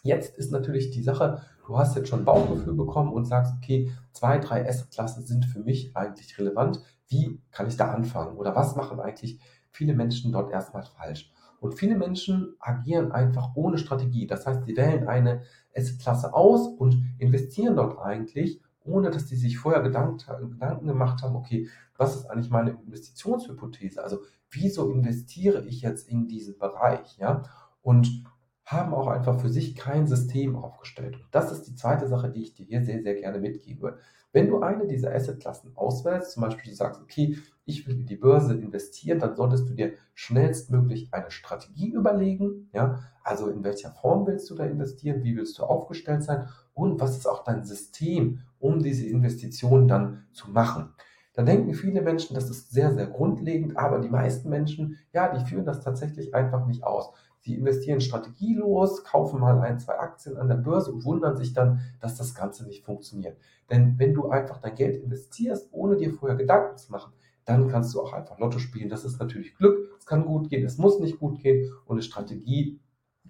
Jetzt 0.03 0.37
ist 0.37 0.51
natürlich 0.51 0.91
die 0.91 1.01
Sache, 1.01 1.41
du 1.65 1.79
hast 1.79 1.95
jetzt 1.95 2.09
schon 2.09 2.25
Bauchgefühl 2.25 2.75
bekommen 2.75 3.11
und 3.11 3.25
sagst, 3.25 3.53
okay, 3.57 3.91
zwei, 4.11 4.37
drei 4.37 4.69
Assetklassen 4.69 5.25
sind 5.25 5.45
für 5.45 5.61
mich 5.61 5.97
eigentlich 5.97 6.37
relevant. 6.37 6.83
Wie 7.07 7.41
kann 7.51 7.67
ich 7.67 7.77
da 7.77 7.91
anfangen? 7.91 8.37
Oder 8.37 8.55
was 8.55 8.75
machen 8.75 8.99
eigentlich 8.99 9.39
viele 9.71 9.93
Menschen 9.93 10.31
dort 10.31 10.51
erstmal 10.51 10.83
falsch? 10.83 11.31
Und 11.59 11.73
viele 11.73 11.95
Menschen 11.95 12.55
agieren 12.59 13.11
einfach 13.11 13.55
ohne 13.55 13.77
Strategie. 13.77 14.27
Das 14.27 14.45
heißt, 14.45 14.65
sie 14.65 14.77
wählen 14.77 15.07
eine 15.07 15.41
Assetklasse 15.75 16.33
aus 16.33 16.67
und 16.67 17.03
investieren 17.17 17.75
dort 17.75 17.99
eigentlich, 17.99 18.61
ohne 18.83 19.09
dass 19.09 19.27
sie 19.27 19.35
sich 19.35 19.57
vorher 19.57 19.81
Gedanken, 19.81 20.87
gemacht 20.87 21.23
haben, 21.23 21.35
okay, 21.35 21.67
was 21.97 22.15
ist 22.15 22.25
eigentlich 22.25 22.51
meine 22.51 22.71
Investitionshypothese? 22.71 24.03
Also, 24.03 24.19
wieso 24.51 24.91
investiere 24.91 25.65
ich 25.65 25.81
jetzt 25.81 26.07
in 26.07 26.27
diesen 26.27 26.57
Bereich? 26.57 27.17
Ja? 27.17 27.43
Und 27.81 28.25
haben 28.65 28.93
auch 28.93 29.07
einfach 29.07 29.39
für 29.39 29.49
sich 29.49 29.75
kein 29.75 30.07
System 30.07 30.55
aufgestellt. 30.55 31.15
Und 31.15 31.27
das 31.31 31.51
ist 31.51 31.63
die 31.63 31.75
zweite 31.75 32.07
Sache, 32.07 32.31
die 32.31 32.41
ich 32.41 32.53
dir 32.53 32.65
hier 32.65 32.83
sehr, 32.83 33.01
sehr 33.01 33.13
gerne 33.15 33.39
mitgebe. 33.39 33.97
Wenn 34.35 34.49
du 34.49 34.59
eine 34.59 34.85
dieser 34.85 35.15
Assetklassen 35.15 35.71
auswählst, 35.77 36.31
zum 36.31 36.43
Beispiel 36.43 36.69
du 36.69 36.75
sagst, 36.75 37.01
okay, 37.01 37.37
ich 37.63 37.87
will 37.87 38.01
in 38.01 38.05
die 38.05 38.17
Börse 38.17 38.53
investieren, 38.53 39.17
dann 39.17 39.33
solltest 39.33 39.69
du 39.69 39.73
dir 39.73 39.93
schnellstmöglich 40.13 41.07
eine 41.13 41.31
Strategie 41.31 41.93
überlegen. 41.93 42.69
Ja? 42.73 42.99
Also 43.23 43.47
in 43.47 43.63
welcher 43.63 43.91
Form 43.91 44.27
willst 44.27 44.49
du 44.49 44.55
da 44.55 44.65
investieren, 44.65 45.23
wie 45.23 45.37
willst 45.37 45.57
du 45.57 45.63
aufgestellt 45.63 46.23
sein 46.23 46.49
und 46.73 46.99
was 46.99 47.15
ist 47.15 47.27
auch 47.27 47.45
dein 47.45 47.63
System, 47.63 48.41
um 48.59 48.83
diese 48.83 49.07
Investition 49.07 49.87
dann 49.87 50.25
zu 50.33 50.51
machen. 50.51 50.89
Da 51.31 51.43
denken 51.43 51.73
viele 51.73 52.01
Menschen, 52.01 52.33
das 52.33 52.49
ist 52.49 52.71
sehr, 52.71 52.93
sehr 52.93 53.07
grundlegend, 53.07 53.77
aber 53.77 53.99
die 53.99 54.09
meisten 54.09 54.49
Menschen, 54.49 54.97
ja, 55.13 55.33
die 55.33 55.45
führen 55.45 55.65
das 55.65 55.79
tatsächlich 55.79 56.35
einfach 56.35 56.67
nicht 56.67 56.83
aus. 56.83 57.13
Sie 57.45 57.53
investieren 57.53 58.01
strategielos, 58.01 59.03
kaufen 59.03 59.39
mal 59.39 59.59
ein, 59.59 59.79
zwei 59.79 59.99
Aktien 59.99 60.35
an 60.35 60.47
der 60.47 60.55
Börse 60.55 60.91
und 60.91 61.05
wundern 61.05 61.37
sich 61.37 61.53
dann, 61.53 61.79
dass 61.99 62.17
das 62.17 62.33
Ganze 62.33 62.65
nicht 62.65 62.83
funktioniert. 62.83 63.37
Denn 63.69 63.99
wenn 63.99 64.15
du 64.15 64.29
einfach 64.29 64.57
dein 64.57 64.73
Geld 64.73 65.03
investierst, 65.03 65.69
ohne 65.71 65.95
dir 65.95 66.11
vorher 66.11 66.35
Gedanken 66.35 66.75
zu 66.75 66.91
machen, 66.91 67.13
dann 67.45 67.67
kannst 67.67 67.93
du 67.93 68.01
auch 68.01 68.13
einfach 68.13 68.39
Lotto 68.39 68.57
spielen. 68.57 68.89
Das 68.89 69.05
ist 69.05 69.19
natürlich 69.19 69.55
Glück. 69.55 69.77
Es 69.99 70.07
kann 70.07 70.25
gut 70.25 70.49
gehen, 70.49 70.65
es 70.65 70.79
muss 70.79 70.99
nicht 70.99 71.19
gut 71.19 71.39
gehen. 71.39 71.71
Und 71.85 71.97
eine 71.97 72.01
Strategie 72.01 72.79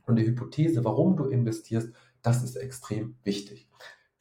und 0.06 0.18
eine 0.18 0.26
Hypothese, 0.26 0.86
warum 0.86 1.18
du 1.18 1.26
investierst, 1.26 1.90
das 2.22 2.42
ist 2.42 2.56
extrem 2.56 3.18
wichtig. 3.26 3.68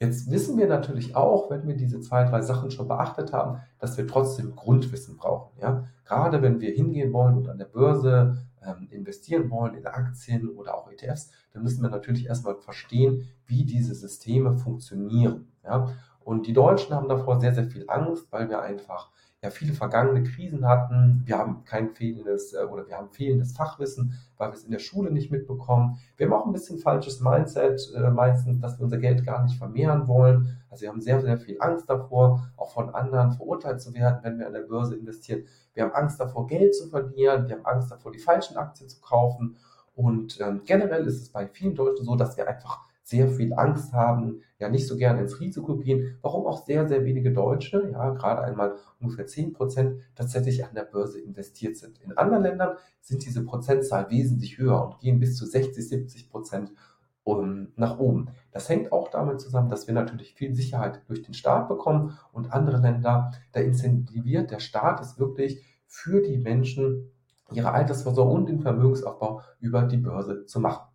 Jetzt 0.00 0.28
wissen 0.28 0.58
wir 0.58 0.66
natürlich 0.66 1.14
auch, 1.14 1.50
wenn 1.50 1.68
wir 1.68 1.76
diese 1.76 2.00
zwei, 2.00 2.24
drei 2.24 2.42
Sachen 2.42 2.72
schon 2.72 2.88
beachtet 2.88 3.32
haben, 3.32 3.60
dass 3.78 3.96
wir 3.96 4.08
trotzdem 4.08 4.56
Grundwissen 4.56 5.16
brauchen. 5.16 5.56
Ja? 5.60 5.84
Gerade 6.04 6.42
wenn 6.42 6.60
wir 6.60 6.72
hingehen 6.72 7.12
wollen 7.12 7.36
und 7.36 7.48
an 7.48 7.58
der 7.58 7.66
Börse 7.66 8.44
ähm, 8.66 8.88
investieren 8.90 9.50
wollen 9.50 9.74
in 9.74 9.86
Aktien 9.86 10.48
oder 10.48 10.76
auch 10.76 10.90
ETFs, 10.90 11.30
dann 11.52 11.62
müssen 11.62 11.82
wir 11.82 11.90
natürlich 11.90 12.26
erstmal 12.26 12.56
verstehen, 12.56 13.28
wie 13.46 13.64
diese 13.64 13.94
Systeme 13.94 14.54
funktionieren. 14.54 15.52
Ja? 15.62 15.88
Und 16.20 16.46
die 16.46 16.52
Deutschen 16.52 16.94
haben 16.94 17.08
davor 17.08 17.40
sehr, 17.40 17.54
sehr 17.54 17.64
viel 17.66 17.84
Angst, 17.88 18.26
weil 18.30 18.48
wir 18.48 18.62
einfach 18.62 19.10
ja 19.44 19.50
viele 19.50 19.74
vergangene 19.74 20.22
Krisen 20.22 20.66
hatten. 20.66 21.22
Wir 21.26 21.36
haben 21.36 21.64
kein 21.64 21.90
fehlendes 21.90 22.54
äh, 22.54 22.64
oder 22.64 22.88
wir 22.88 22.96
haben 22.96 23.10
fehlendes 23.10 23.52
Fachwissen, 23.52 24.14
weil 24.38 24.48
wir 24.48 24.54
es 24.54 24.64
in 24.64 24.70
der 24.70 24.78
Schule 24.78 25.10
nicht 25.10 25.30
mitbekommen. 25.30 25.98
Wir 26.16 26.26
haben 26.26 26.32
auch 26.32 26.46
ein 26.46 26.52
bisschen 26.52 26.78
falsches 26.78 27.20
Mindset 27.20 27.92
äh, 27.94 28.10
meistens, 28.10 28.58
dass 28.60 28.78
wir 28.78 28.84
unser 28.84 28.96
Geld 28.96 29.24
gar 29.24 29.44
nicht 29.44 29.58
vermehren 29.58 30.08
wollen. 30.08 30.56
Also 30.70 30.82
wir 30.82 30.88
haben 30.88 31.02
sehr, 31.02 31.20
sehr 31.20 31.36
viel 31.36 31.58
Angst 31.60 31.90
davor, 31.90 32.48
auch 32.56 32.72
von 32.72 32.94
anderen 32.94 33.32
verurteilt 33.32 33.82
zu 33.82 33.92
werden, 33.92 34.20
wenn 34.22 34.38
wir 34.38 34.46
an 34.46 34.54
der 34.54 34.62
Börse 34.62 34.96
investieren. 34.96 35.44
Wir 35.74 35.84
haben 35.84 35.92
Angst 35.92 36.18
davor, 36.18 36.46
Geld 36.46 36.74
zu 36.74 36.88
verlieren. 36.88 37.48
Wir 37.48 37.56
haben 37.56 37.66
Angst 37.66 37.90
davor, 37.90 38.12
die 38.12 38.18
falschen 38.18 38.56
Aktien 38.56 38.88
zu 38.88 39.00
kaufen. 39.00 39.56
Und 39.94 40.40
ähm, 40.40 40.62
generell 40.64 41.06
ist 41.06 41.20
es 41.20 41.28
bei 41.30 41.46
vielen 41.46 41.74
Deutschen 41.74 42.04
so, 42.04 42.16
dass 42.16 42.36
wir 42.36 42.48
einfach 42.48 42.80
sehr 43.04 43.28
viel 43.28 43.52
Angst 43.52 43.92
haben, 43.92 44.40
ja 44.58 44.70
nicht 44.70 44.86
so 44.86 44.96
gerne 44.96 45.20
ins 45.20 45.38
Risiko 45.38 45.76
gehen, 45.76 46.16
warum 46.22 46.46
auch 46.46 46.64
sehr, 46.64 46.88
sehr 46.88 47.04
wenige 47.04 47.32
Deutsche, 47.32 47.90
ja 47.92 48.10
gerade 48.10 48.42
einmal 48.42 48.76
ungefähr 48.98 49.26
10 49.26 49.52
Prozent 49.52 50.00
tatsächlich 50.14 50.64
an 50.64 50.74
der 50.74 50.84
Börse 50.84 51.20
investiert 51.20 51.76
sind. 51.76 52.00
In 52.00 52.16
anderen 52.16 52.42
Ländern 52.42 52.76
sind 53.02 53.24
diese 53.24 53.44
Prozentzahl 53.44 54.10
wesentlich 54.10 54.56
höher 54.56 54.82
und 54.82 55.00
gehen 55.00 55.20
bis 55.20 55.36
zu 55.36 55.44
60, 55.44 55.86
70 55.86 56.30
Prozent 56.30 56.72
um, 57.24 57.72
nach 57.76 57.98
oben. 57.98 58.28
Das 58.54 58.68
hängt 58.68 58.92
auch 58.92 59.08
damit 59.08 59.40
zusammen, 59.40 59.68
dass 59.68 59.88
wir 59.88 59.94
natürlich 59.94 60.34
viel 60.34 60.54
Sicherheit 60.54 61.02
durch 61.08 61.22
den 61.22 61.34
Staat 61.34 61.66
bekommen 61.66 62.16
und 62.32 62.52
andere 62.52 62.76
Länder, 62.76 63.32
da 63.50 63.58
incentiviert 63.58 64.52
der 64.52 64.60
Staat 64.60 65.00
es 65.00 65.18
wirklich 65.18 65.60
für 65.88 66.22
die 66.22 66.38
Menschen, 66.38 67.10
ihre 67.50 67.72
Altersvorsorge 67.72 68.32
und 68.32 68.48
den 68.48 68.60
Vermögensaufbau 68.60 69.42
über 69.58 69.82
die 69.82 69.96
Börse 69.96 70.46
zu 70.46 70.60
machen. 70.60 70.88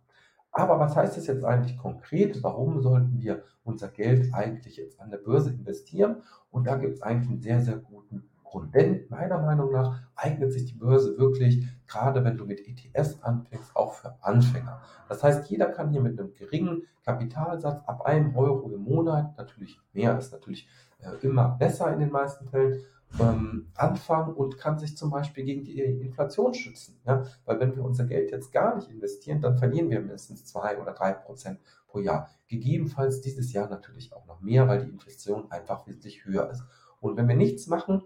Aber 0.52 0.80
was 0.80 0.96
heißt 0.96 1.18
das 1.18 1.26
jetzt 1.26 1.44
eigentlich 1.44 1.76
konkret? 1.76 2.42
Warum 2.42 2.80
sollten 2.80 3.20
wir 3.20 3.44
unser 3.62 3.88
Geld 3.88 4.32
eigentlich 4.32 4.78
jetzt 4.78 4.98
an 4.98 5.10
der 5.10 5.18
Börse 5.18 5.50
investieren? 5.50 6.22
Und 6.50 6.66
da 6.66 6.76
gibt 6.76 6.94
es 6.94 7.02
eigentlich 7.02 7.28
einen 7.28 7.42
sehr, 7.42 7.60
sehr 7.60 7.76
guten 7.76 8.29
Denn 8.58 9.06
meiner 9.08 9.38
Meinung 9.38 9.72
nach 9.72 10.02
eignet 10.16 10.52
sich 10.52 10.66
die 10.66 10.74
Börse 10.74 11.16
wirklich, 11.18 11.66
gerade 11.86 12.24
wenn 12.24 12.36
du 12.36 12.44
mit 12.44 12.60
ETS 12.66 13.22
anfängst, 13.22 13.74
auch 13.76 13.94
für 13.94 14.16
Anfänger. 14.22 14.82
Das 15.08 15.22
heißt, 15.22 15.48
jeder 15.50 15.66
kann 15.66 15.90
hier 15.90 16.00
mit 16.00 16.18
einem 16.18 16.34
geringen 16.34 16.82
Kapitalsatz 17.04 17.82
ab 17.86 18.02
einem 18.02 18.36
Euro 18.36 18.70
im 18.70 18.82
Monat, 18.82 19.36
natürlich 19.38 19.80
mehr 19.92 20.18
ist 20.18 20.32
natürlich 20.32 20.68
äh, 20.98 21.26
immer 21.26 21.56
besser 21.58 21.92
in 21.92 22.00
den 22.00 22.10
meisten 22.10 22.48
Fällen, 22.48 22.80
ähm, 23.18 23.66
anfangen 23.74 24.34
und 24.34 24.58
kann 24.58 24.78
sich 24.78 24.96
zum 24.96 25.10
Beispiel 25.10 25.44
gegen 25.44 25.64
die 25.64 25.80
Inflation 25.80 26.54
schützen. 26.54 27.00
Ja? 27.04 27.24
Weil 27.44 27.58
wenn 27.58 27.74
wir 27.74 27.84
unser 27.84 28.04
Geld 28.04 28.30
jetzt 28.30 28.52
gar 28.52 28.76
nicht 28.76 28.88
investieren, 28.88 29.40
dann 29.40 29.58
verlieren 29.58 29.90
wir 29.90 30.00
mindestens 30.00 30.44
zwei 30.44 30.78
oder 30.78 30.92
drei 30.92 31.12
Prozent 31.12 31.58
pro 31.88 31.98
Jahr. 31.98 32.30
Gegebenenfalls 32.46 33.20
dieses 33.20 33.52
Jahr 33.52 33.68
natürlich 33.68 34.12
auch 34.12 34.26
noch 34.26 34.40
mehr, 34.40 34.68
weil 34.68 34.84
die 34.84 34.90
Inflation 34.90 35.50
einfach 35.50 35.86
wesentlich 35.86 36.24
höher 36.24 36.50
ist. 36.50 36.62
Und 37.00 37.16
wenn 37.16 37.28
wir 37.28 37.36
nichts 37.36 37.66
machen, 37.66 38.02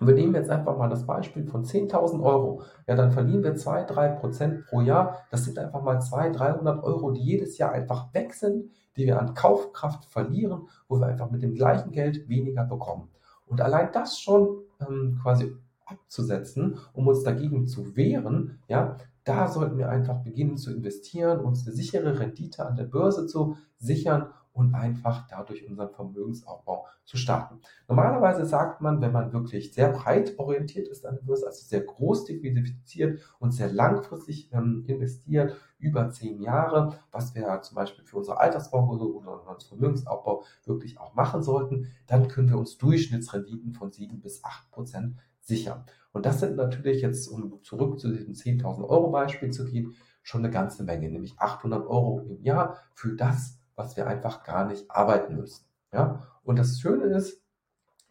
und 0.00 0.08
wir 0.08 0.14
nehmen 0.14 0.34
jetzt 0.34 0.50
einfach 0.50 0.76
mal 0.76 0.88
das 0.88 1.06
Beispiel 1.06 1.46
von 1.46 1.64
10.000 1.64 2.22
Euro. 2.22 2.62
Ja, 2.86 2.96
dann 2.96 3.12
verlieren 3.12 3.44
wir 3.44 3.54
2, 3.54 3.84
3 3.84 4.08
Prozent 4.08 4.66
pro 4.66 4.80
Jahr. 4.80 5.18
Das 5.30 5.44
sind 5.44 5.58
einfach 5.58 5.82
mal 5.82 6.00
200, 6.00 6.38
300 6.38 6.84
Euro, 6.84 7.12
die 7.12 7.22
jedes 7.22 7.58
Jahr 7.58 7.72
einfach 7.72 8.12
weg 8.12 8.34
sind, 8.34 8.70
die 8.96 9.06
wir 9.06 9.20
an 9.20 9.34
Kaufkraft 9.34 10.04
verlieren, 10.06 10.68
wo 10.88 10.98
wir 10.98 11.06
einfach 11.06 11.30
mit 11.30 11.42
dem 11.42 11.54
gleichen 11.54 11.92
Geld 11.92 12.28
weniger 12.28 12.64
bekommen. 12.64 13.08
Und 13.46 13.60
allein 13.60 13.90
das 13.92 14.18
schon 14.18 14.62
ähm, 14.80 15.18
quasi 15.22 15.54
abzusetzen, 15.86 16.78
um 16.92 17.06
uns 17.06 17.22
dagegen 17.22 17.66
zu 17.66 17.94
wehren, 17.96 18.58
ja, 18.68 18.96
da 19.24 19.48
sollten 19.48 19.78
wir 19.78 19.88
einfach 19.88 20.22
beginnen 20.22 20.56
zu 20.56 20.74
investieren, 20.74 21.40
uns 21.40 21.66
eine 21.66 21.74
sichere 21.74 22.18
Rendite 22.18 22.66
an 22.66 22.76
der 22.76 22.84
Börse 22.84 23.26
zu 23.26 23.56
sichern 23.78 24.28
und 24.54 24.74
einfach 24.74 25.26
dadurch 25.28 25.68
unseren 25.68 25.90
Vermögensaufbau 25.90 26.86
zu 27.04 27.16
starten. 27.16 27.60
Normalerweise 27.88 28.46
sagt 28.46 28.80
man, 28.80 29.00
wenn 29.00 29.12
man 29.12 29.32
wirklich 29.32 29.74
sehr 29.74 29.90
breit 29.92 30.38
orientiert 30.38 30.88
ist 30.88 31.04
an 31.04 31.16
der 31.16 31.22
Börse, 31.22 31.46
also 31.46 31.66
sehr 31.66 31.82
groß 31.82 32.24
diversifiziert 32.24 33.20
und 33.40 33.50
sehr 33.50 33.70
langfristig 33.70 34.50
ähm, 34.52 34.84
investiert, 34.86 35.56
über 35.78 36.08
zehn 36.10 36.40
Jahre, 36.40 36.98
was 37.10 37.34
wir 37.34 37.60
zum 37.62 37.74
Beispiel 37.74 38.04
für 38.04 38.18
unsere 38.18 38.40
Altersvorsorge 38.40 39.12
oder 39.12 39.40
unseren 39.40 39.60
Vermögensaufbau 39.60 40.44
wirklich 40.64 40.98
auch 40.98 41.14
machen 41.14 41.42
sollten, 41.42 41.88
dann 42.06 42.28
können 42.28 42.48
wir 42.48 42.56
uns 42.56 42.78
Durchschnittsrenditen 42.78 43.74
von 43.74 43.90
sieben 43.90 44.20
bis 44.20 44.42
acht 44.44 44.70
Prozent 44.70 45.16
sichern. 45.40 45.84
Und 46.12 46.26
das 46.26 46.40
sind 46.40 46.56
natürlich 46.56 47.02
jetzt, 47.02 47.26
um 47.26 47.62
zurück 47.64 47.98
zu 47.98 48.08
diesem 48.12 48.34
10.000 48.34 48.88
Euro 48.88 49.10
Beispiel 49.10 49.50
zu 49.50 49.64
gehen, 49.64 49.94
schon 50.22 50.42
eine 50.42 50.50
ganze 50.50 50.84
Menge, 50.84 51.10
nämlich 51.10 51.38
800 51.38 51.86
Euro 51.86 52.20
im 52.20 52.40
Jahr 52.40 52.78
für 52.94 53.14
das, 53.14 53.58
was 53.76 53.96
wir 53.96 54.06
einfach 54.06 54.44
gar 54.44 54.66
nicht 54.66 54.90
arbeiten 54.90 55.36
müssen. 55.36 55.66
Ja? 55.92 56.26
Und 56.42 56.58
das 56.58 56.78
Schöne 56.80 57.04
ist, 57.04 57.42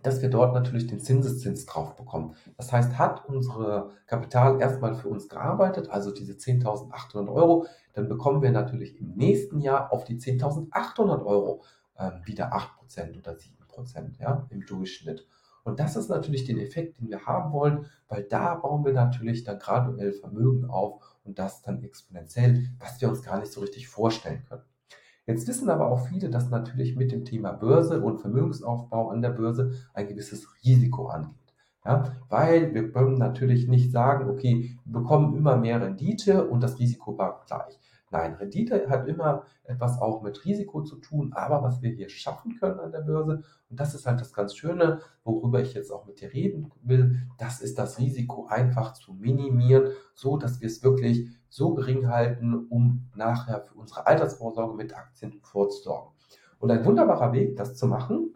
dass 0.03 0.21
wir 0.21 0.29
dort 0.29 0.53
natürlich 0.53 0.87
den 0.87 0.99
Zinseszins 0.99 1.65
drauf 1.65 1.95
bekommen. 1.95 2.35
Das 2.57 2.71
heißt, 2.71 2.97
hat 2.97 3.25
unsere 3.25 3.91
Kapital 4.05 4.59
erstmal 4.59 4.95
für 4.95 5.07
uns 5.07 5.29
gearbeitet, 5.29 5.89
also 5.89 6.11
diese 6.11 6.33
10.800 6.33 7.33
Euro, 7.33 7.67
dann 7.93 8.09
bekommen 8.09 8.41
wir 8.41 8.51
natürlich 8.51 8.99
im 8.99 9.13
nächsten 9.15 9.59
Jahr 9.59 9.93
auf 9.93 10.03
die 10.03 10.19
10.800 10.19 11.25
Euro 11.25 11.63
äh, 11.95 12.11
wieder 12.25 12.53
8% 12.53 13.17
oder 13.17 13.31
7% 13.31 14.19
ja, 14.19 14.45
im 14.49 14.65
Durchschnitt. 14.65 15.25
Und 15.63 15.79
das 15.79 15.95
ist 15.95 16.09
natürlich 16.09 16.43
den 16.43 16.59
Effekt, 16.59 16.99
den 16.99 17.07
wir 17.07 17.25
haben 17.25 17.53
wollen, 17.53 17.85
weil 18.09 18.23
da 18.23 18.55
bauen 18.55 18.83
wir 18.83 18.91
natürlich 18.91 19.45
dann 19.45 19.59
graduell 19.59 20.11
Vermögen 20.11 20.65
auf 20.65 21.01
und 21.23 21.39
das 21.39 21.61
dann 21.61 21.81
exponentiell, 21.81 22.67
was 22.79 22.99
wir 22.99 23.07
uns 23.07 23.23
gar 23.23 23.39
nicht 23.39 23.53
so 23.53 23.61
richtig 23.61 23.87
vorstellen 23.87 24.43
können. 24.43 24.63
Jetzt 25.25 25.47
wissen 25.47 25.69
aber 25.69 25.89
auch 25.89 26.07
viele, 26.07 26.29
dass 26.29 26.49
natürlich 26.49 26.95
mit 26.95 27.11
dem 27.11 27.23
Thema 27.23 27.53
Börse 27.53 28.01
und 28.01 28.19
Vermögensaufbau 28.19 29.09
an 29.09 29.21
der 29.21 29.29
Börse 29.29 29.71
ein 29.93 30.07
gewisses 30.07 30.47
Risiko 30.65 31.07
angeht. 31.07 31.37
Ja, 31.85 32.15
weil 32.29 32.73
wir 32.73 32.91
können 32.91 33.17
natürlich 33.17 33.67
nicht 33.67 33.91
sagen, 33.91 34.29
okay, 34.29 34.77
wir 34.85 35.01
bekommen 35.01 35.35
immer 35.35 35.57
mehr 35.57 35.81
Rendite 35.81 36.47
und 36.47 36.61
das 36.61 36.79
Risiko 36.79 37.17
war 37.17 37.43
gleich. 37.45 37.77
Nein, 38.13 38.35
Rendite 38.35 38.87
hat 38.89 39.07
immer 39.07 39.43
etwas 39.63 39.99
auch 39.99 40.21
mit 40.21 40.45
Risiko 40.45 40.83
zu 40.83 40.97
tun, 40.97 41.33
aber 41.33 41.63
was 41.63 41.81
wir 41.81 41.89
hier 41.89 42.09
schaffen 42.09 42.55
können 42.59 42.79
an 42.79 42.91
der 42.91 43.01
Börse, 43.01 43.41
und 43.71 43.79
das 43.79 43.95
ist 43.95 44.05
halt 44.05 44.21
das 44.21 44.33
ganz 44.33 44.55
Schöne, 44.55 45.01
worüber 45.23 45.59
ich 45.61 45.73
jetzt 45.73 45.91
auch 45.91 46.05
mit 46.05 46.21
dir 46.21 46.31
reden 46.31 46.71
will, 46.83 47.23
das 47.39 47.59
ist 47.59 47.79
das 47.79 47.97
Risiko 47.97 48.45
einfach 48.45 48.93
zu 48.93 49.13
minimieren, 49.13 49.93
so 50.13 50.37
dass 50.37 50.61
wir 50.61 50.67
es 50.67 50.83
wirklich 50.83 51.27
so 51.49 51.73
gering 51.73 52.07
halten, 52.07 52.67
um 52.69 53.09
nachher 53.15 53.61
für 53.61 53.73
unsere 53.73 54.05
Altersvorsorge 54.05 54.75
mit 54.75 54.95
Aktien 54.95 55.39
vorzusorgen. 55.41 56.13
Und 56.59 56.69
ein 56.69 56.85
wunderbarer 56.85 57.33
Weg, 57.33 57.55
das 57.55 57.75
zu 57.75 57.87
machen, 57.87 58.35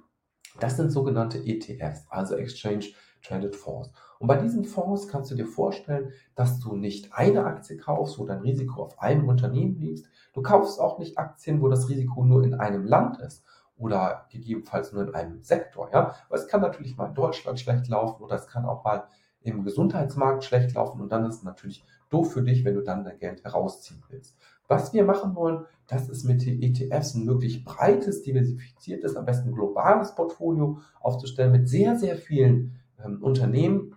das 0.60 0.76
sind 0.76 0.90
sogenannte 0.90 1.38
ETFs, 1.38 2.08
also 2.10 2.36
Exchange 2.36 2.88
Traded 3.22 3.56
Fonds. 3.56 3.92
Und 4.20 4.28
bei 4.28 4.38
diesen 4.38 4.64
Fonds 4.66 5.08
kannst 5.08 5.32
du 5.32 5.36
dir 5.36 5.46
vorstellen, 5.46 6.12
dass 6.36 6.60
du 6.60 6.76
nicht 6.76 7.14
eine 7.14 7.46
Aktie 7.46 7.78
kaufst, 7.78 8.18
wo 8.20 8.26
dein 8.26 8.42
Risiko 8.42 8.84
auf 8.84 9.00
einem 9.00 9.28
Unternehmen 9.28 9.78
liegt. 9.80 10.10
Du 10.34 10.42
kaufst 10.42 10.80
auch 10.80 11.00
nicht 11.00 11.18
Aktien, 11.18 11.62
wo 11.62 11.68
das 11.68 11.90
Risiko 11.90 12.24
nur 12.24 12.44
in 12.44 12.54
einem 12.56 12.86
Land 12.86 13.20
ist 13.20 13.44
oder 13.78 14.26
gegebenenfalls 14.32 14.92
nur 14.94 15.08
in 15.08 15.16
einem 15.16 15.44
Sektor. 15.44 15.90
Ja? 15.92 16.16
Aber 16.28 16.36
es 16.36 16.48
kann 16.48 16.62
natürlich 16.62 16.98
mal 16.98 17.08
in 17.08 17.14
Deutschland 17.14 17.60
schlecht 17.60 17.88
laufen 17.88 18.24
oder 18.24 18.36
es 18.36 18.48
kann 18.48 18.66
auch 18.66 18.84
mal 18.84 19.08
im 19.42 19.64
Gesundheitsmarkt 19.64 20.44
schlecht 20.44 20.74
laufen 20.74 21.00
und 21.00 21.12
dann 21.12 21.26
ist 21.26 21.38
es 21.38 21.44
natürlich 21.44 21.86
doof 22.10 22.34
für 22.34 22.42
dich, 22.42 22.66
wenn 22.66 22.76
du 22.76 22.82
dann 22.82 23.04
dein 23.04 23.20
Geld 23.20 23.44
herausziehen 23.44 24.04
willst. 24.10 24.36
Was 24.68 24.94
wir 24.94 25.06
machen 25.06 25.36
wollen, 25.36 25.66
das 25.88 26.10
ist 26.10 26.26
mit 26.26 26.46
ETFs 26.46 27.14
ein 27.14 27.26
möglich 27.26 27.64
breites, 27.64 28.24
diversifiziertes, 28.24 29.16
am 29.16 29.26
besten 29.26 29.54
globales 29.54 30.16
Portfolio 30.16 30.80
aufzustellen 31.00 31.54
mit 31.54 31.70
sehr, 31.70 31.96
sehr 31.96 32.18
vielen 32.18 32.77
ähm, 33.04 33.24
Unternehmen 33.24 33.96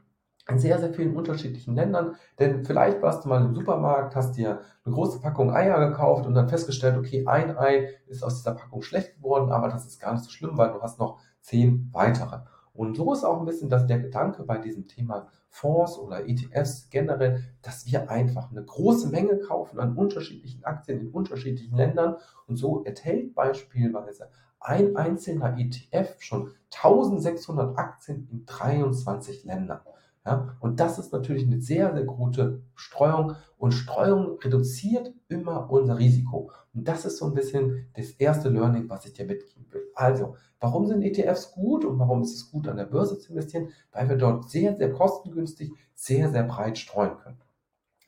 in 0.49 0.59
sehr, 0.59 0.79
sehr 0.79 0.93
vielen 0.93 1.17
unterschiedlichen 1.17 1.75
Ländern. 1.75 2.17
Denn 2.39 2.65
vielleicht 2.65 3.03
warst 3.03 3.25
du 3.25 3.29
mal 3.29 3.45
im 3.45 3.55
Supermarkt, 3.55 4.17
hast 4.17 4.37
dir 4.37 4.61
eine 4.85 4.95
große 4.95 5.21
Packung 5.21 5.53
Eier 5.53 5.89
gekauft 5.89 6.27
und 6.27 6.35
dann 6.35 6.49
festgestellt, 6.49 6.97
okay, 6.97 7.27
ein 7.27 7.57
Ei 7.57 7.89
ist 8.07 8.23
aus 8.23 8.39
dieser 8.39 8.55
Packung 8.55 8.83
schlecht 8.83 9.17
geworden, 9.17 9.53
aber 9.53 9.69
das 9.69 9.87
ist 9.87 10.01
gar 10.01 10.13
nicht 10.13 10.25
so 10.25 10.31
schlimm, 10.31 10.57
weil 10.57 10.73
du 10.73 10.81
hast 10.81 10.99
noch 10.99 11.21
zehn 11.41 11.89
weitere. 11.93 12.41
Und 12.73 12.97
so 12.97 13.13
ist 13.13 13.25
auch 13.25 13.39
ein 13.41 13.47
bisschen 13.47 13.69
das, 13.69 13.87
der 13.87 13.99
Gedanke 13.99 14.45
bei 14.45 14.59
diesem 14.59 14.87
Thema 14.89 15.29
Fonds 15.49 15.99
oder 15.99 16.29
ETFs 16.29 16.89
generell, 16.91 17.45
dass 17.63 17.85
wir 17.87 18.11
einfach 18.11 18.51
eine 18.51 18.65
große 18.65 19.09
Menge 19.09 19.39
kaufen 19.39 19.81
an 19.81 19.97
unterschiedlichen 19.97 20.65
Aktien 20.65 21.01
in 21.01 21.11
unterschiedlichen 21.11 21.77
Ländern. 21.77 22.17
Und 22.47 22.57
so 22.57 22.85
enthält 22.85 23.35
beispielsweise 23.35 24.31
ein 24.61 24.97
einzelner 24.97 25.57
ETF 25.59 26.21
schon 26.21 26.53
1600 26.73 27.77
Aktien 27.79 28.29
in 28.31 28.45
23 28.47 29.45
Ländern. 29.45 29.81
Ja, 30.25 30.55
und 30.61 30.79
das 30.81 30.99
ist 30.99 31.13
natürlich 31.13 31.47
eine 31.47 31.63
sehr, 31.63 31.95
sehr 31.95 32.05
gute 32.05 32.63
Streuung. 32.75 33.37
Und 33.57 33.73
Streuung 33.73 34.39
reduziert 34.39 35.13
immer 35.29 35.71
unser 35.71 35.99
Risiko. 35.99 36.51
Und 36.75 36.87
das 36.87 37.07
ist 37.07 37.17
so 37.17 37.27
ein 37.27 37.35
bisschen 37.35 37.89
das 37.95 38.11
erste 38.11 38.51
Learning, 38.51 38.89
was 38.89 39.07
ich 39.07 39.15
dir 39.15 39.25
mitgeben 39.25 39.67
will. 39.71 39.83
Also, 39.95 40.37
warum 40.61 40.87
sind 40.87 41.03
ETFs 41.03 41.53
gut 41.53 41.87
und 41.87 41.99
warum 41.99 42.23
ist 42.23 42.35
es 42.35 42.51
gut, 42.51 42.69
an 42.69 42.77
der 42.77 42.85
Börse 42.85 43.19
zu 43.19 43.33
investieren? 43.33 43.71
Weil 43.93 44.11
wir 44.11 44.17
dort 44.17 44.51
sehr, 44.51 44.77
sehr 44.77 44.93
kostengünstig, 44.93 45.73
sehr, 45.95 46.31
sehr 46.31 46.43
breit 46.43 46.77
streuen 46.77 47.17
können. 47.17 47.41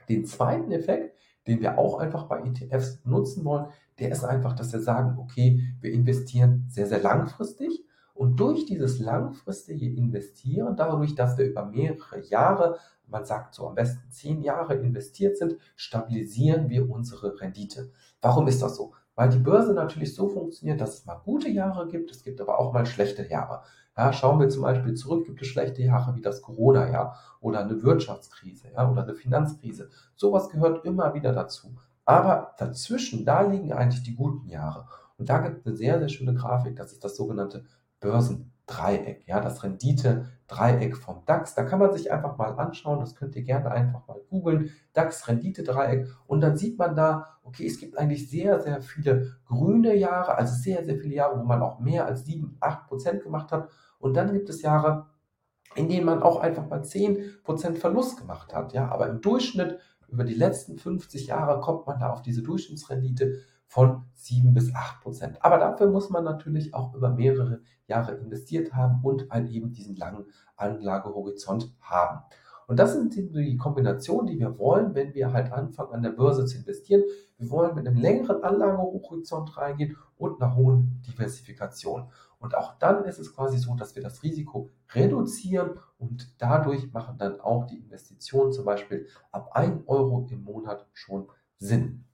Den 0.09 0.26
zweiten 0.26 0.71
Effekt, 0.71 1.16
den 1.46 1.61
wir 1.61 1.78
auch 1.78 1.99
einfach 1.99 2.25
bei 2.25 2.42
ETFs 2.42 3.00
nutzen 3.04 3.44
wollen, 3.44 3.66
der 3.99 4.11
ist 4.11 4.25
einfach, 4.25 4.54
dass 4.54 4.72
wir 4.72 4.80
sagen, 4.80 5.18
okay, 5.18 5.61
wir 5.80 5.92
investieren 5.92 6.66
sehr, 6.68 6.87
sehr 6.87 7.02
langfristig 7.02 7.84
und 8.14 8.38
durch 8.38 8.66
dieses 8.66 8.99
langfristige 8.99 9.87
Investieren, 9.87 10.76
dadurch, 10.76 11.14
dass 11.14 11.38
wir 11.38 11.46
über 11.46 11.64
mehrere 11.64 12.20
Jahre, 12.20 12.78
man 13.06 13.25
sagt 13.25 13.54
so 13.54 13.66
am 13.66 13.75
besten 13.75 14.11
zehn 14.11 14.42
Jahre 14.42 14.75
investiert 14.75 15.37
sind, 15.37 15.56
stabilisieren 15.76 16.68
wir 16.68 16.90
unsere 16.90 17.40
Rendite. 17.40 17.90
Warum 18.20 18.46
ist 18.49 18.62
das 18.62 18.76
so? 18.76 18.92
Weil 19.14 19.28
die 19.28 19.38
Börse 19.38 19.75
natürlich 19.75 20.14
so 20.14 20.28
funktioniert, 20.28 20.80
dass 20.80 21.00
es 21.00 21.06
mal 21.06 21.20
gute 21.25 21.49
Jahre 21.49 21.88
gibt, 21.88 22.11
es 22.11 22.22
gibt 22.22 22.40
aber 22.40 22.58
auch 22.58 22.72
mal 22.72 22.87
schlechte 22.87 23.28
Jahre. 23.28 23.62
Ja, 23.97 24.13
schauen 24.13 24.41
wir 24.41 24.49
zum 24.49 24.63
Beispiel 24.63 24.95
zurück, 24.95 25.26
gibt 25.26 25.43
es 25.43 25.49
schlechte 25.49 25.83
Jahre 25.83 26.15
wie 26.17 26.23
das 26.23 26.41
Corona-Jahr 26.41 27.19
oder 27.41 27.61
eine 27.61 27.83
Wirtschaftskrise 27.83 28.69
ja, 28.75 28.91
oder 28.91 29.02
eine 29.02 29.15
Finanzkrise. 29.15 29.91
Sowas 30.15 30.49
gehört 30.49 30.85
immer 30.87 31.13
wieder 31.15 31.33
dazu. 31.33 31.76
Aber 32.05 32.55
dazwischen, 32.59 33.25
da 33.25 33.43
liegen 33.43 33.73
eigentlich 33.73 34.02
die 34.02 34.17
guten 34.17 34.49
Jahre. 34.49 34.89
Und 35.19 35.28
da 35.28 35.39
gibt 35.39 35.59
es 35.59 35.67
eine 35.67 35.76
sehr, 35.76 35.99
sehr 35.99 36.09
schöne 36.09 36.35
Grafik, 36.35 36.76
das 36.76 36.93
ist 36.93 37.05
das 37.05 37.17
sogenannte 37.17 37.65
Börsendreieck, 38.73 39.26
ja, 39.26 39.41
das 39.41 39.63
Rendite-Dreieck 39.63 40.97
vom 40.97 41.25
DAX. 41.26 41.54
Da 41.54 41.65
kann 41.65 41.78
man 41.78 41.93
sich 41.93 42.13
einfach 42.13 42.37
mal 42.37 42.58
anschauen, 42.58 43.00
das 43.00 43.15
könnt 43.15 43.37
ihr 43.37 43.43
gerne 43.43 43.71
einfach 43.71 44.06
mal 44.06 44.21
googeln, 44.28 44.71
DAX-Rendite-Dreieck 44.95 46.08
und 46.26 46.41
dann 46.41 46.56
sieht 46.56 46.78
man 46.78 46.97
da, 46.97 47.39
okay, 47.45 47.67
es 47.67 47.78
gibt 47.78 47.99
eigentlich 47.99 48.30
sehr, 48.30 48.61
sehr 48.61 48.82
viele 48.82 49.37
grüne 49.47 49.95
Jahre, 49.95 50.37
also 50.37 50.54
sehr, 50.54 50.85
sehr 50.85 50.99
viele 50.99 51.15
Jahre, 51.15 51.39
wo 51.39 51.45
man 51.45 51.63
auch 51.63 51.80
mehr 51.80 52.06
als 52.06 52.25
7, 52.25 52.56
8 52.61 52.87
Prozent 52.87 53.23
gemacht 53.23 53.52
hat. 53.52 53.69
Und 53.99 54.15
dann 54.15 54.32
gibt 54.32 54.49
es 54.49 54.63
Jahre, 54.63 55.06
in 55.75 55.89
denen 55.89 56.06
man 56.06 56.23
auch 56.23 56.41
einfach 56.41 56.69
mal 56.69 56.82
10 56.82 57.43
Prozent 57.45 57.78
Verlust 57.78 58.19
gemacht 58.19 58.54
hat, 58.54 58.73
ja, 58.73 58.89
aber 58.89 59.08
im 59.08 59.21
Durchschnitt 59.21 59.78
über 60.08 60.25
die 60.25 60.35
letzten 60.35 60.76
50 60.76 61.28
Jahre 61.28 61.61
kommt 61.61 61.87
man 61.87 61.99
da 61.99 62.11
auf 62.11 62.21
diese 62.21 62.43
Durchschnittsrendite 62.43 63.41
von 63.73 64.02
7 64.13 64.52
bis 64.52 64.75
8 64.75 65.00
Prozent. 65.00 65.43
Aber 65.43 65.56
dafür 65.56 65.89
muss 65.89 66.11
man 66.11 66.25
natürlich 66.25 66.75
auch 66.75 66.93
über 66.93 67.08
mehrere 67.08 67.63
Jahre 67.87 68.13
investiert 68.17 68.75
haben 68.75 69.02
und 69.02 69.30
halt 69.30 69.49
eben 69.49 69.73
diesen 69.73 69.97
langen 69.97 70.26
Anlagehorizont 70.56 71.75
haben. 71.80 72.21
Und 72.67 72.78
das 72.78 72.93
sind 72.93 73.15
die 73.17 73.56
Kombinationen, 73.56 74.26
die 74.26 74.39
wir 74.39 74.58
wollen, 74.58 74.95
wenn 74.95 75.15
wir 75.15 75.32
halt 75.32 75.50
anfangen, 75.52 75.95
an 75.95 76.02
der 76.02 76.11
Börse 76.11 76.45
zu 76.45 76.58
investieren. 76.58 77.02
Wir 77.39 77.49
wollen 77.49 77.75
mit 77.75 77.89
einem 77.89 77.97
längeren 77.97 78.43
Anlagehorizont 78.45 79.56
reingehen 79.56 79.97
und 80.19 80.43
einer 80.43 80.54
hohen 80.54 81.00
Diversifikation. 81.06 82.11
Und 82.41 82.54
auch 82.54 82.78
dann 82.78 83.06
ist 83.06 83.19
es 83.19 83.35
quasi 83.35 83.56
so, 83.56 83.75
dass 83.75 83.97
wir 83.97 84.02
das 84.02 84.23
Risiko 84.23 84.69
reduzieren 84.93 85.78
und 85.99 86.35
dadurch 86.39 86.93
machen 86.93 87.17
dann 87.17 87.41
auch 87.41 87.65
die 87.65 87.78
Investitionen 87.78 88.52
zum 88.52 88.67
Beispiel 88.67 89.06
ab 89.30 89.52
1 89.54 89.89
Euro 89.89 90.26
im 90.30 90.45
Monat 90.45 90.87
schon 90.93 91.26
Sinn. 91.56 92.04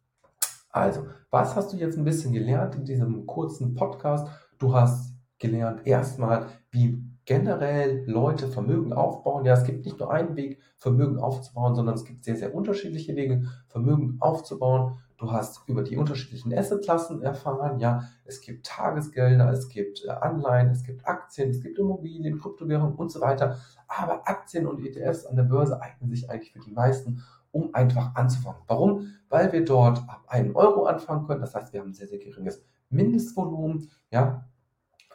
Also, 0.78 1.06
was 1.30 1.56
hast 1.56 1.72
du 1.72 1.76
jetzt 1.76 1.98
ein 1.98 2.04
bisschen 2.04 2.32
gelernt 2.32 2.74
in 2.74 2.84
diesem 2.84 3.26
kurzen 3.26 3.74
Podcast? 3.74 4.28
Du 4.58 4.74
hast 4.74 5.14
gelernt 5.38 5.86
erstmal, 5.86 6.46
wie 6.70 7.04
generell 7.24 8.04
Leute 8.06 8.48
Vermögen 8.48 8.94
aufbauen. 8.94 9.44
Ja, 9.44 9.52
es 9.52 9.64
gibt 9.64 9.84
nicht 9.84 9.98
nur 9.98 10.10
einen 10.10 10.36
Weg, 10.36 10.60
Vermögen 10.78 11.18
aufzubauen, 11.18 11.74
sondern 11.74 11.94
es 11.94 12.04
gibt 12.04 12.24
sehr, 12.24 12.36
sehr 12.36 12.54
unterschiedliche 12.54 13.14
Wege, 13.16 13.42
Vermögen 13.68 14.16
aufzubauen. 14.20 14.98
Du 15.18 15.32
hast 15.32 15.68
über 15.68 15.82
die 15.82 15.96
unterschiedlichen 15.96 16.56
Assetklassen 16.56 17.22
erfahren. 17.22 17.80
Ja, 17.80 18.04
es 18.24 18.40
gibt 18.40 18.64
Tagesgelder, 18.64 19.50
es 19.50 19.68
gibt 19.68 20.04
äh, 20.06 20.10
Anleihen, 20.10 20.70
es 20.70 20.84
gibt 20.84 21.06
Aktien, 21.06 21.50
es 21.50 21.60
gibt 21.60 21.78
Immobilien, 21.78 22.38
Kryptowährungen 22.38 22.94
und 22.94 23.10
so 23.10 23.20
weiter. 23.20 23.58
Aber 23.88 24.28
Aktien 24.28 24.66
und 24.66 24.82
ETFs 24.82 25.26
an 25.26 25.36
der 25.36 25.42
Börse 25.42 25.82
eignen 25.82 26.08
sich 26.10 26.30
eigentlich 26.30 26.52
für 26.52 26.60
die 26.60 26.70
meisten, 26.70 27.24
um 27.52 27.74
einfach 27.74 28.14
anzufangen. 28.14 28.62
Warum? 28.66 29.14
Weil 29.28 29.52
wir 29.52 29.64
dort 29.64 29.98
ab 30.08 30.24
1 30.28 30.54
Euro 30.54 30.84
anfangen 30.84 31.26
können. 31.26 31.40
Das 31.40 31.54
heißt, 31.54 31.72
wir 31.72 31.80
haben 31.80 31.90
ein 31.90 31.94
sehr, 31.94 32.08
sehr 32.08 32.18
geringes 32.18 32.62
Mindestvolumen. 32.90 33.90
Ja, 34.10 34.48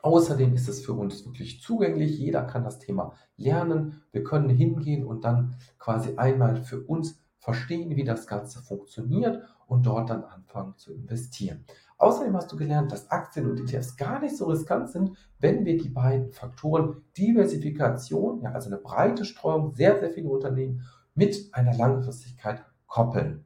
Außerdem 0.04 0.54
ist 0.54 0.68
es 0.68 0.86
für 0.86 0.92
uns 0.92 1.26
wirklich 1.26 1.62
zugänglich. 1.62 2.20
Jeder 2.20 2.44
kann 2.44 2.66
das 2.66 2.78
Thema 2.78 3.14
lernen. 3.38 4.02
Wir 4.12 4.26
können 4.26 4.50
hingehen 4.50 5.06
und 5.06 5.24
dann 5.24 5.56
quasi 5.80 6.18
einmal 6.18 6.62
für 6.62 6.82
uns 6.82 7.24
verstehen, 7.40 7.96
wie 7.96 8.04
das 8.04 8.28
Ganze 8.28 8.62
funktioniert 8.62 9.42
und 9.66 9.86
dort 9.86 10.10
dann 10.10 10.26
anfangen 10.26 10.76
zu 10.76 10.94
investieren. 10.94 11.64
Außerdem 11.98 12.36
hast 12.36 12.52
du 12.52 12.58
gelernt, 12.58 12.92
dass 12.92 13.12
Aktien 13.12 13.50
und 13.50 13.62
ETFs 13.62 13.96
gar 13.96 14.20
nicht 14.20 14.36
so 14.36 14.46
riskant 14.48 14.90
sind, 14.90 15.18
wenn 15.40 15.64
wir 15.64 15.78
die 15.78 15.90
beiden 15.90 16.34
Faktoren 16.34 17.04
Diversifikation, 17.18 18.42
ja, 18.42 18.52
also 18.52 18.68
eine 18.68 18.80
breite 18.80 19.24
Streuung, 19.24 19.74
sehr, 19.74 20.00
sehr 20.00 20.10
viele 20.10 20.28
Unternehmen 20.28 20.82
mit 21.16 21.50
einer 21.54 21.76
Langfristigkeit 21.76 22.64
koppeln. 22.88 23.46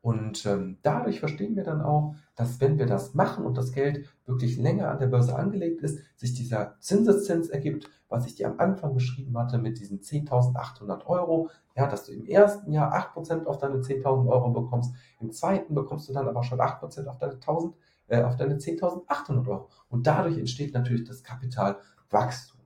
Und 0.00 0.46
ähm, 0.46 0.78
dadurch 0.82 1.20
verstehen 1.20 1.56
wir 1.56 1.64
dann 1.64 1.82
auch, 1.82 2.14
dass 2.36 2.60
wenn 2.60 2.78
wir 2.78 2.86
das 2.86 3.14
machen 3.14 3.44
und 3.44 3.58
das 3.58 3.72
Geld 3.72 4.08
wirklich 4.26 4.56
länger 4.56 4.90
an 4.90 5.00
der 5.00 5.08
Börse 5.08 5.36
angelegt 5.36 5.82
ist, 5.82 5.98
sich 6.16 6.34
dieser 6.34 6.76
Zinseszins 6.78 7.48
ergibt, 7.48 7.90
was 8.08 8.24
ich 8.24 8.36
dir 8.36 8.48
am 8.48 8.58
Anfang 8.58 8.94
beschrieben 8.94 9.36
hatte 9.36 9.58
mit 9.58 9.78
diesen 9.80 10.00
10.800 10.00 11.04
Euro, 11.06 11.50
ja, 11.76 11.86
dass 11.86 12.04
du 12.04 12.12
im 12.12 12.24
ersten 12.24 12.72
Jahr 12.72 12.94
8% 12.94 13.44
auf 13.44 13.58
deine 13.58 13.78
10.000 13.78 14.28
Euro 14.28 14.50
bekommst, 14.50 14.94
im 15.20 15.30
zweiten 15.32 15.74
bekommst 15.74 16.08
du 16.08 16.12
dann 16.12 16.28
aber 16.28 16.42
schon 16.42 16.60
8% 16.60 17.06
auf 17.06 17.18
deine, 17.18 17.34
1000, 17.34 17.74
äh, 18.06 18.22
auf 18.22 18.36
deine 18.36 18.54
10.800 18.56 19.48
Euro. 19.48 19.68
Und 19.90 20.06
dadurch 20.06 20.38
entsteht 20.38 20.74
natürlich 20.74 21.04
das 21.04 21.22
Kapitalwachstum. 21.22 22.60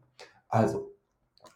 Also, 0.48 0.92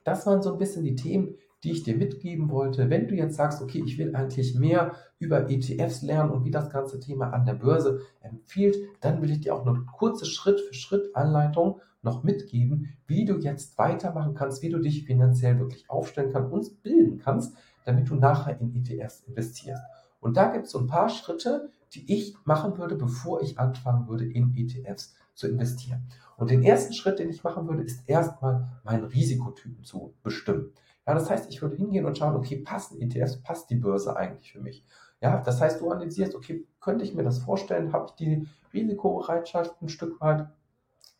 das 0.04 0.26
waren 0.26 0.42
so 0.42 0.52
ein 0.52 0.58
bisschen 0.58 0.84
die 0.84 0.94
Themen, 0.94 1.36
die 1.64 1.72
ich 1.72 1.82
dir 1.82 1.96
mitgeben 1.96 2.50
wollte. 2.50 2.90
Wenn 2.90 3.08
du 3.08 3.14
jetzt 3.14 3.36
sagst, 3.36 3.62
okay, 3.62 3.82
ich 3.84 3.98
will 3.98 4.14
eigentlich 4.14 4.54
mehr 4.54 4.92
über 5.18 5.50
ETFs 5.50 6.02
lernen 6.02 6.30
und 6.30 6.44
wie 6.44 6.50
das 6.50 6.70
ganze 6.70 7.00
Thema 7.00 7.30
an 7.30 7.46
der 7.46 7.54
Börse 7.54 8.00
empfiehlt, 8.20 8.76
dann 9.00 9.22
will 9.22 9.30
ich 9.30 9.40
dir 9.40 9.54
auch 9.54 9.66
eine 9.66 9.84
kurze 9.96 10.26
Schritt-für-Schritt-Anleitung 10.26 11.80
noch 12.02 12.22
mitgeben, 12.22 12.96
wie 13.06 13.24
du 13.24 13.38
jetzt 13.38 13.76
weitermachen 13.78 14.34
kannst, 14.34 14.62
wie 14.62 14.70
du 14.70 14.78
dich 14.78 15.04
finanziell 15.04 15.58
wirklich 15.58 15.90
aufstellen 15.90 16.32
kannst 16.32 16.52
und 16.52 16.82
bilden 16.82 17.18
kannst, 17.18 17.56
damit 17.84 18.08
du 18.08 18.14
nachher 18.14 18.60
in 18.60 18.74
ETFs 18.74 19.24
investierst. 19.26 19.82
Und 20.20 20.36
da 20.36 20.50
gibt 20.50 20.66
es 20.66 20.72
so 20.72 20.78
ein 20.78 20.86
paar 20.86 21.08
Schritte, 21.08 21.70
die 21.94 22.12
ich 22.12 22.36
machen 22.44 22.78
würde, 22.78 22.96
bevor 22.96 23.42
ich 23.42 23.58
anfangen 23.58 24.08
würde, 24.08 24.24
in 24.24 24.54
ETFs 24.56 25.14
zu 25.36 25.46
investieren. 25.48 26.08
Und 26.36 26.50
den 26.50 26.62
ersten 26.62 26.92
Schritt, 26.92 27.18
den 27.18 27.30
ich 27.30 27.44
machen 27.44 27.68
würde, 27.68 27.82
ist 27.82 28.08
erstmal 28.08 28.68
meinen 28.84 29.04
Risikotypen 29.04 29.84
zu 29.84 30.14
bestimmen. 30.22 30.72
Ja, 31.06 31.14
das 31.14 31.30
heißt, 31.30 31.50
ich 31.50 31.62
würde 31.62 31.76
hingehen 31.76 32.04
und 32.04 32.18
schauen, 32.18 32.34
okay, 32.34 32.56
passen 32.56 33.00
ETFs, 33.00 33.40
passt 33.42 33.70
die 33.70 33.76
Börse 33.76 34.16
eigentlich 34.16 34.52
für 34.52 34.60
mich? 34.60 34.84
Ja, 35.20 35.40
das 35.40 35.60
heißt, 35.60 35.80
du 35.80 35.90
analysierst, 35.90 36.34
okay, 36.34 36.66
könnte 36.80 37.04
ich 37.04 37.14
mir 37.14 37.22
das 37.22 37.38
vorstellen? 37.38 37.92
Habe 37.92 38.06
ich 38.08 38.12
die 38.16 38.48
Risikobereitschaft 38.74 39.80
ein 39.80 39.88
Stück 39.88 40.20
weit? 40.20 40.48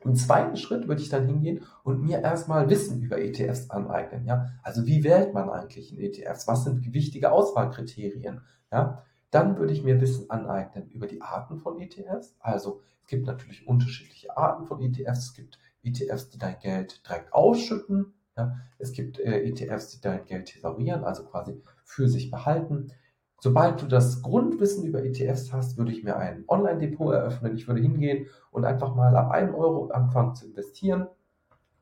Im 0.00 0.14
zweiten 0.14 0.56
Schritt 0.56 0.88
würde 0.88 1.00
ich 1.00 1.08
dann 1.08 1.26
hingehen 1.26 1.62
und 1.82 2.02
mir 2.02 2.20
erstmal 2.20 2.68
Wissen 2.68 3.02
über 3.02 3.18
ETFs 3.18 3.70
aneignen. 3.70 4.26
Ja? 4.26 4.50
Also 4.62 4.86
wie 4.86 5.02
wählt 5.02 5.32
man 5.32 5.48
eigentlich 5.48 5.92
in 5.92 5.98
ETFs? 5.98 6.46
Was 6.46 6.64
sind 6.64 6.92
wichtige 6.92 7.32
Auswahlkriterien? 7.32 8.42
Ja? 8.70 9.02
Dann 9.30 9.58
würde 9.58 9.72
ich 9.72 9.82
mir 9.82 10.00
Wissen 10.00 10.30
aneignen 10.30 10.88
über 10.90 11.06
die 11.06 11.20
Arten 11.20 11.58
von 11.58 11.80
ETFs. 11.80 12.36
Also 12.40 12.80
es 13.02 13.08
gibt 13.08 13.26
natürlich 13.26 13.66
unterschiedliche 13.66 14.36
Arten 14.36 14.66
von 14.66 14.80
ETFs. 14.80 15.28
Es 15.28 15.34
gibt 15.34 15.58
ETFs, 15.82 16.30
die 16.30 16.38
dein 16.38 16.58
Geld 16.58 17.06
direkt 17.06 17.32
ausschütten. 17.32 18.14
Ja? 18.36 18.56
Es 18.78 18.92
gibt 18.92 19.18
äh, 19.18 19.42
ETFs, 19.42 19.90
die 19.90 20.00
dein 20.00 20.24
Geld 20.26 20.46
thesaurieren, 20.46 21.04
also 21.04 21.24
quasi 21.24 21.60
für 21.84 22.08
sich 22.08 22.30
behalten. 22.30 22.92
Sobald 23.40 23.82
du 23.82 23.86
das 23.86 24.22
Grundwissen 24.22 24.84
über 24.84 25.04
ETFs 25.04 25.52
hast, 25.52 25.76
würde 25.76 25.92
ich 25.92 26.02
mir 26.02 26.16
ein 26.16 26.44
Online-Depot 26.48 27.12
eröffnen. 27.12 27.54
Ich 27.54 27.68
würde 27.68 27.82
hingehen 27.82 28.26
und 28.50 28.64
einfach 28.64 28.94
mal 28.94 29.14
ab 29.14 29.30
1 29.30 29.54
Euro 29.54 29.88
anfangen 29.88 30.34
zu 30.34 30.46
investieren, 30.46 31.06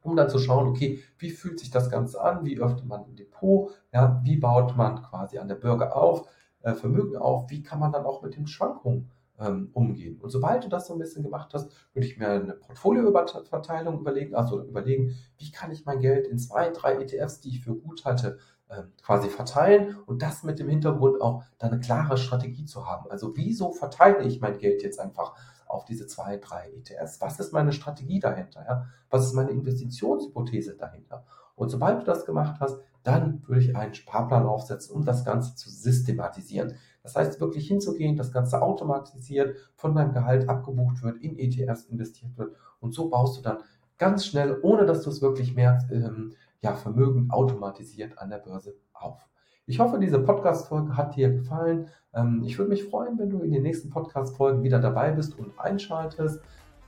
um 0.03 0.17
dann 0.17 0.29
zu 0.29 0.39
schauen, 0.39 0.67
okay, 0.67 1.01
wie 1.19 1.31
fühlt 1.31 1.61
sich 1.61 1.71
das 1.71 1.91
Ganze 1.91 2.21
an? 2.21 2.45
Wie 2.45 2.59
öffnet 2.59 2.87
man 2.87 3.05
ein 3.05 3.15
Depot? 3.15 3.71
Ja, 3.93 4.21
wie 4.25 4.37
baut 4.37 4.77
man 4.77 5.03
quasi 5.03 5.39
an 5.39 5.49
der 5.49 5.55
Bürger 5.55 5.97
auf, 5.97 6.29
äh, 6.65 6.75
Vermögen 6.75 7.17
auf? 7.17 7.51
Wie 7.51 7.63
kann 7.63 7.79
man 7.79 7.93
dann 7.93 8.05
auch 8.05 8.23
mit 8.23 8.37
den 8.37 8.47
Schwankungen 8.47 9.11
ähm, 9.39 9.71
umgehen. 9.73 10.19
Und 10.21 10.31
sobald 10.31 10.65
du 10.65 10.69
das 10.69 10.87
so 10.87 10.93
ein 10.93 10.99
bisschen 10.99 11.23
gemacht 11.23 11.53
hast, 11.55 11.71
würde 11.93 12.07
ich 12.07 12.19
mir 12.19 12.29
eine 12.29 12.55
Portfolioverteilung 12.55 14.01
überlegen, 14.01 14.35
also 14.35 14.63
überlegen, 14.63 15.17
wie 15.39 15.51
kann 15.51 15.73
ich 15.73 15.85
mein 15.85 16.01
Geld 16.01 16.27
in 16.27 16.39
zwei, 16.39 16.71
drei 16.71 17.03
ETFs, 17.03 17.41
die 17.41 17.51
ich 17.51 17.65
für 17.65 17.75
gut 17.75 18.05
halte, 18.05 18.39
ähm, 18.71 18.93
quasi 19.03 19.29
verteilen 19.29 19.97
und 20.07 20.23
das 20.23 20.43
mit 20.43 20.59
dem 20.59 20.69
Hintergrund 20.69 21.21
auch 21.21 21.43
dann 21.59 21.73
eine 21.73 21.81
klare 21.81 22.17
Strategie 22.17 22.65
zu 22.65 22.87
haben. 22.87 23.11
Also 23.11 23.37
wieso 23.37 23.73
verteile 23.73 24.23
ich 24.23 24.41
mein 24.41 24.59
Geld 24.59 24.83
jetzt 24.83 25.01
einfach 25.01 25.35
auf 25.67 25.85
diese 25.85 26.07
zwei, 26.07 26.37
drei 26.37 26.71
ETFs? 26.71 27.21
Was 27.21 27.41
ist 27.41 27.53
meine 27.53 27.73
Strategie 27.73 28.21
dahinter? 28.21 28.65
Ja? 28.67 28.87
Was 29.11 29.27
ist 29.27 29.35
meine 29.35 29.51
Investitionshypothese 29.51 30.77
dahinter? 30.77 31.25
Und 31.57 31.71
sobald 31.71 32.01
du 32.01 32.05
das 32.05 32.25
gemacht 32.25 32.61
hast, 32.61 32.81
dann 33.05 33.43
würde 33.47 33.61
ich 33.61 33.77
einen 33.77 33.95
Sparplan 33.95 34.47
aufsetzen, 34.47 34.97
um 34.97 35.05
das 35.05 35.25
Ganze 35.25 35.55
zu 35.55 35.71
systematisieren. 35.71 36.75
Das 37.03 37.15
heißt, 37.15 37.41
wirklich 37.41 37.69
hinzugehen, 37.69 38.17
das 38.17 38.33
Ganze 38.33 38.63
automatisiert 38.63 39.57
von 39.77 39.95
deinem 39.95 40.13
Gehalt 40.13 40.49
abgebucht 40.49 41.03
wird, 41.03 41.19
in 41.19 41.39
ETFs 41.39 41.85
investiert 41.85 42.37
wird. 42.37 42.57
Und 42.81 42.95
so 42.95 43.11
baust 43.11 43.39
du 43.39 43.43
dann 43.43 43.59
ganz 43.99 44.27
schnell, 44.27 44.59
ohne 44.63 44.87
dass 44.87 45.03
du 45.03 45.11
es 45.11 45.23
wirklich 45.23 45.55
merkst, 45.55 45.91
ähm, 45.93 46.33
ja, 46.63 46.75
Vermögen 46.75 47.31
automatisiert 47.31 48.19
an 48.19 48.31
der 48.31 48.39
Börse 48.39 48.75
auf. 48.95 49.29
Ich 49.67 49.81
hoffe, 49.81 49.99
diese 49.99 50.19
Podcast-Folge 50.19 50.97
hat 50.97 51.17
dir 51.17 51.31
gefallen. 51.31 51.89
Ähm, 52.15 52.43
ich 52.45 52.59
würde 52.59 52.71
mich 52.71 52.85
freuen, 52.85 53.19
wenn 53.19 53.31
du 53.31 53.41
in 53.41 53.53
den 53.53 53.63
nächsten 53.63 53.91
Podcast-Folgen 53.91 54.63
wieder 54.63 54.79
dabei 54.79 55.13
bist 55.13 55.39
und 55.39 55.59
einschaltest. 55.59 56.41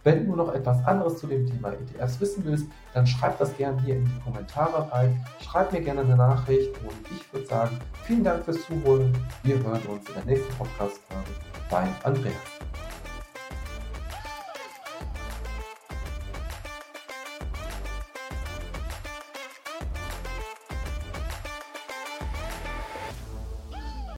Wenn 0.06 0.24
du 0.24 0.36
noch 0.36 0.54
etwas 0.54 0.86
anderes 0.86 1.18
zu 1.18 1.26
dem 1.26 1.44
Thema 1.44 1.72
ETFs 1.72 2.20
wissen 2.20 2.44
willst, 2.44 2.66
dann 2.94 3.08
schreib 3.08 3.38
das 3.38 3.56
gerne 3.56 3.82
hier 3.82 3.96
in 3.96 4.04
die 4.04 4.20
Kommentare 4.22 4.88
rein. 4.92 5.26
Schreib 5.40 5.72
mir 5.72 5.80
gerne 5.80 6.02
eine 6.02 6.14
Nachricht 6.14 6.70
und 6.84 6.94
ich 7.10 7.32
würde 7.32 7.44
sagen, 7.44 7.76
vielen 8.04 8.22
Dank 8.22 8.44
fürs 8.44 8.64
Zuhören. 8.66 9.12
Wir 9.42 9.58
hören 9.58 9.82
uns 9.88 10.08
in 10.08 10.14
der 10.14 10.24
nächsten 10.26 10.54
Podcast-Folge. 10.54 11.30
Dein 11.68 11.88
Andreas. 12.04 12.55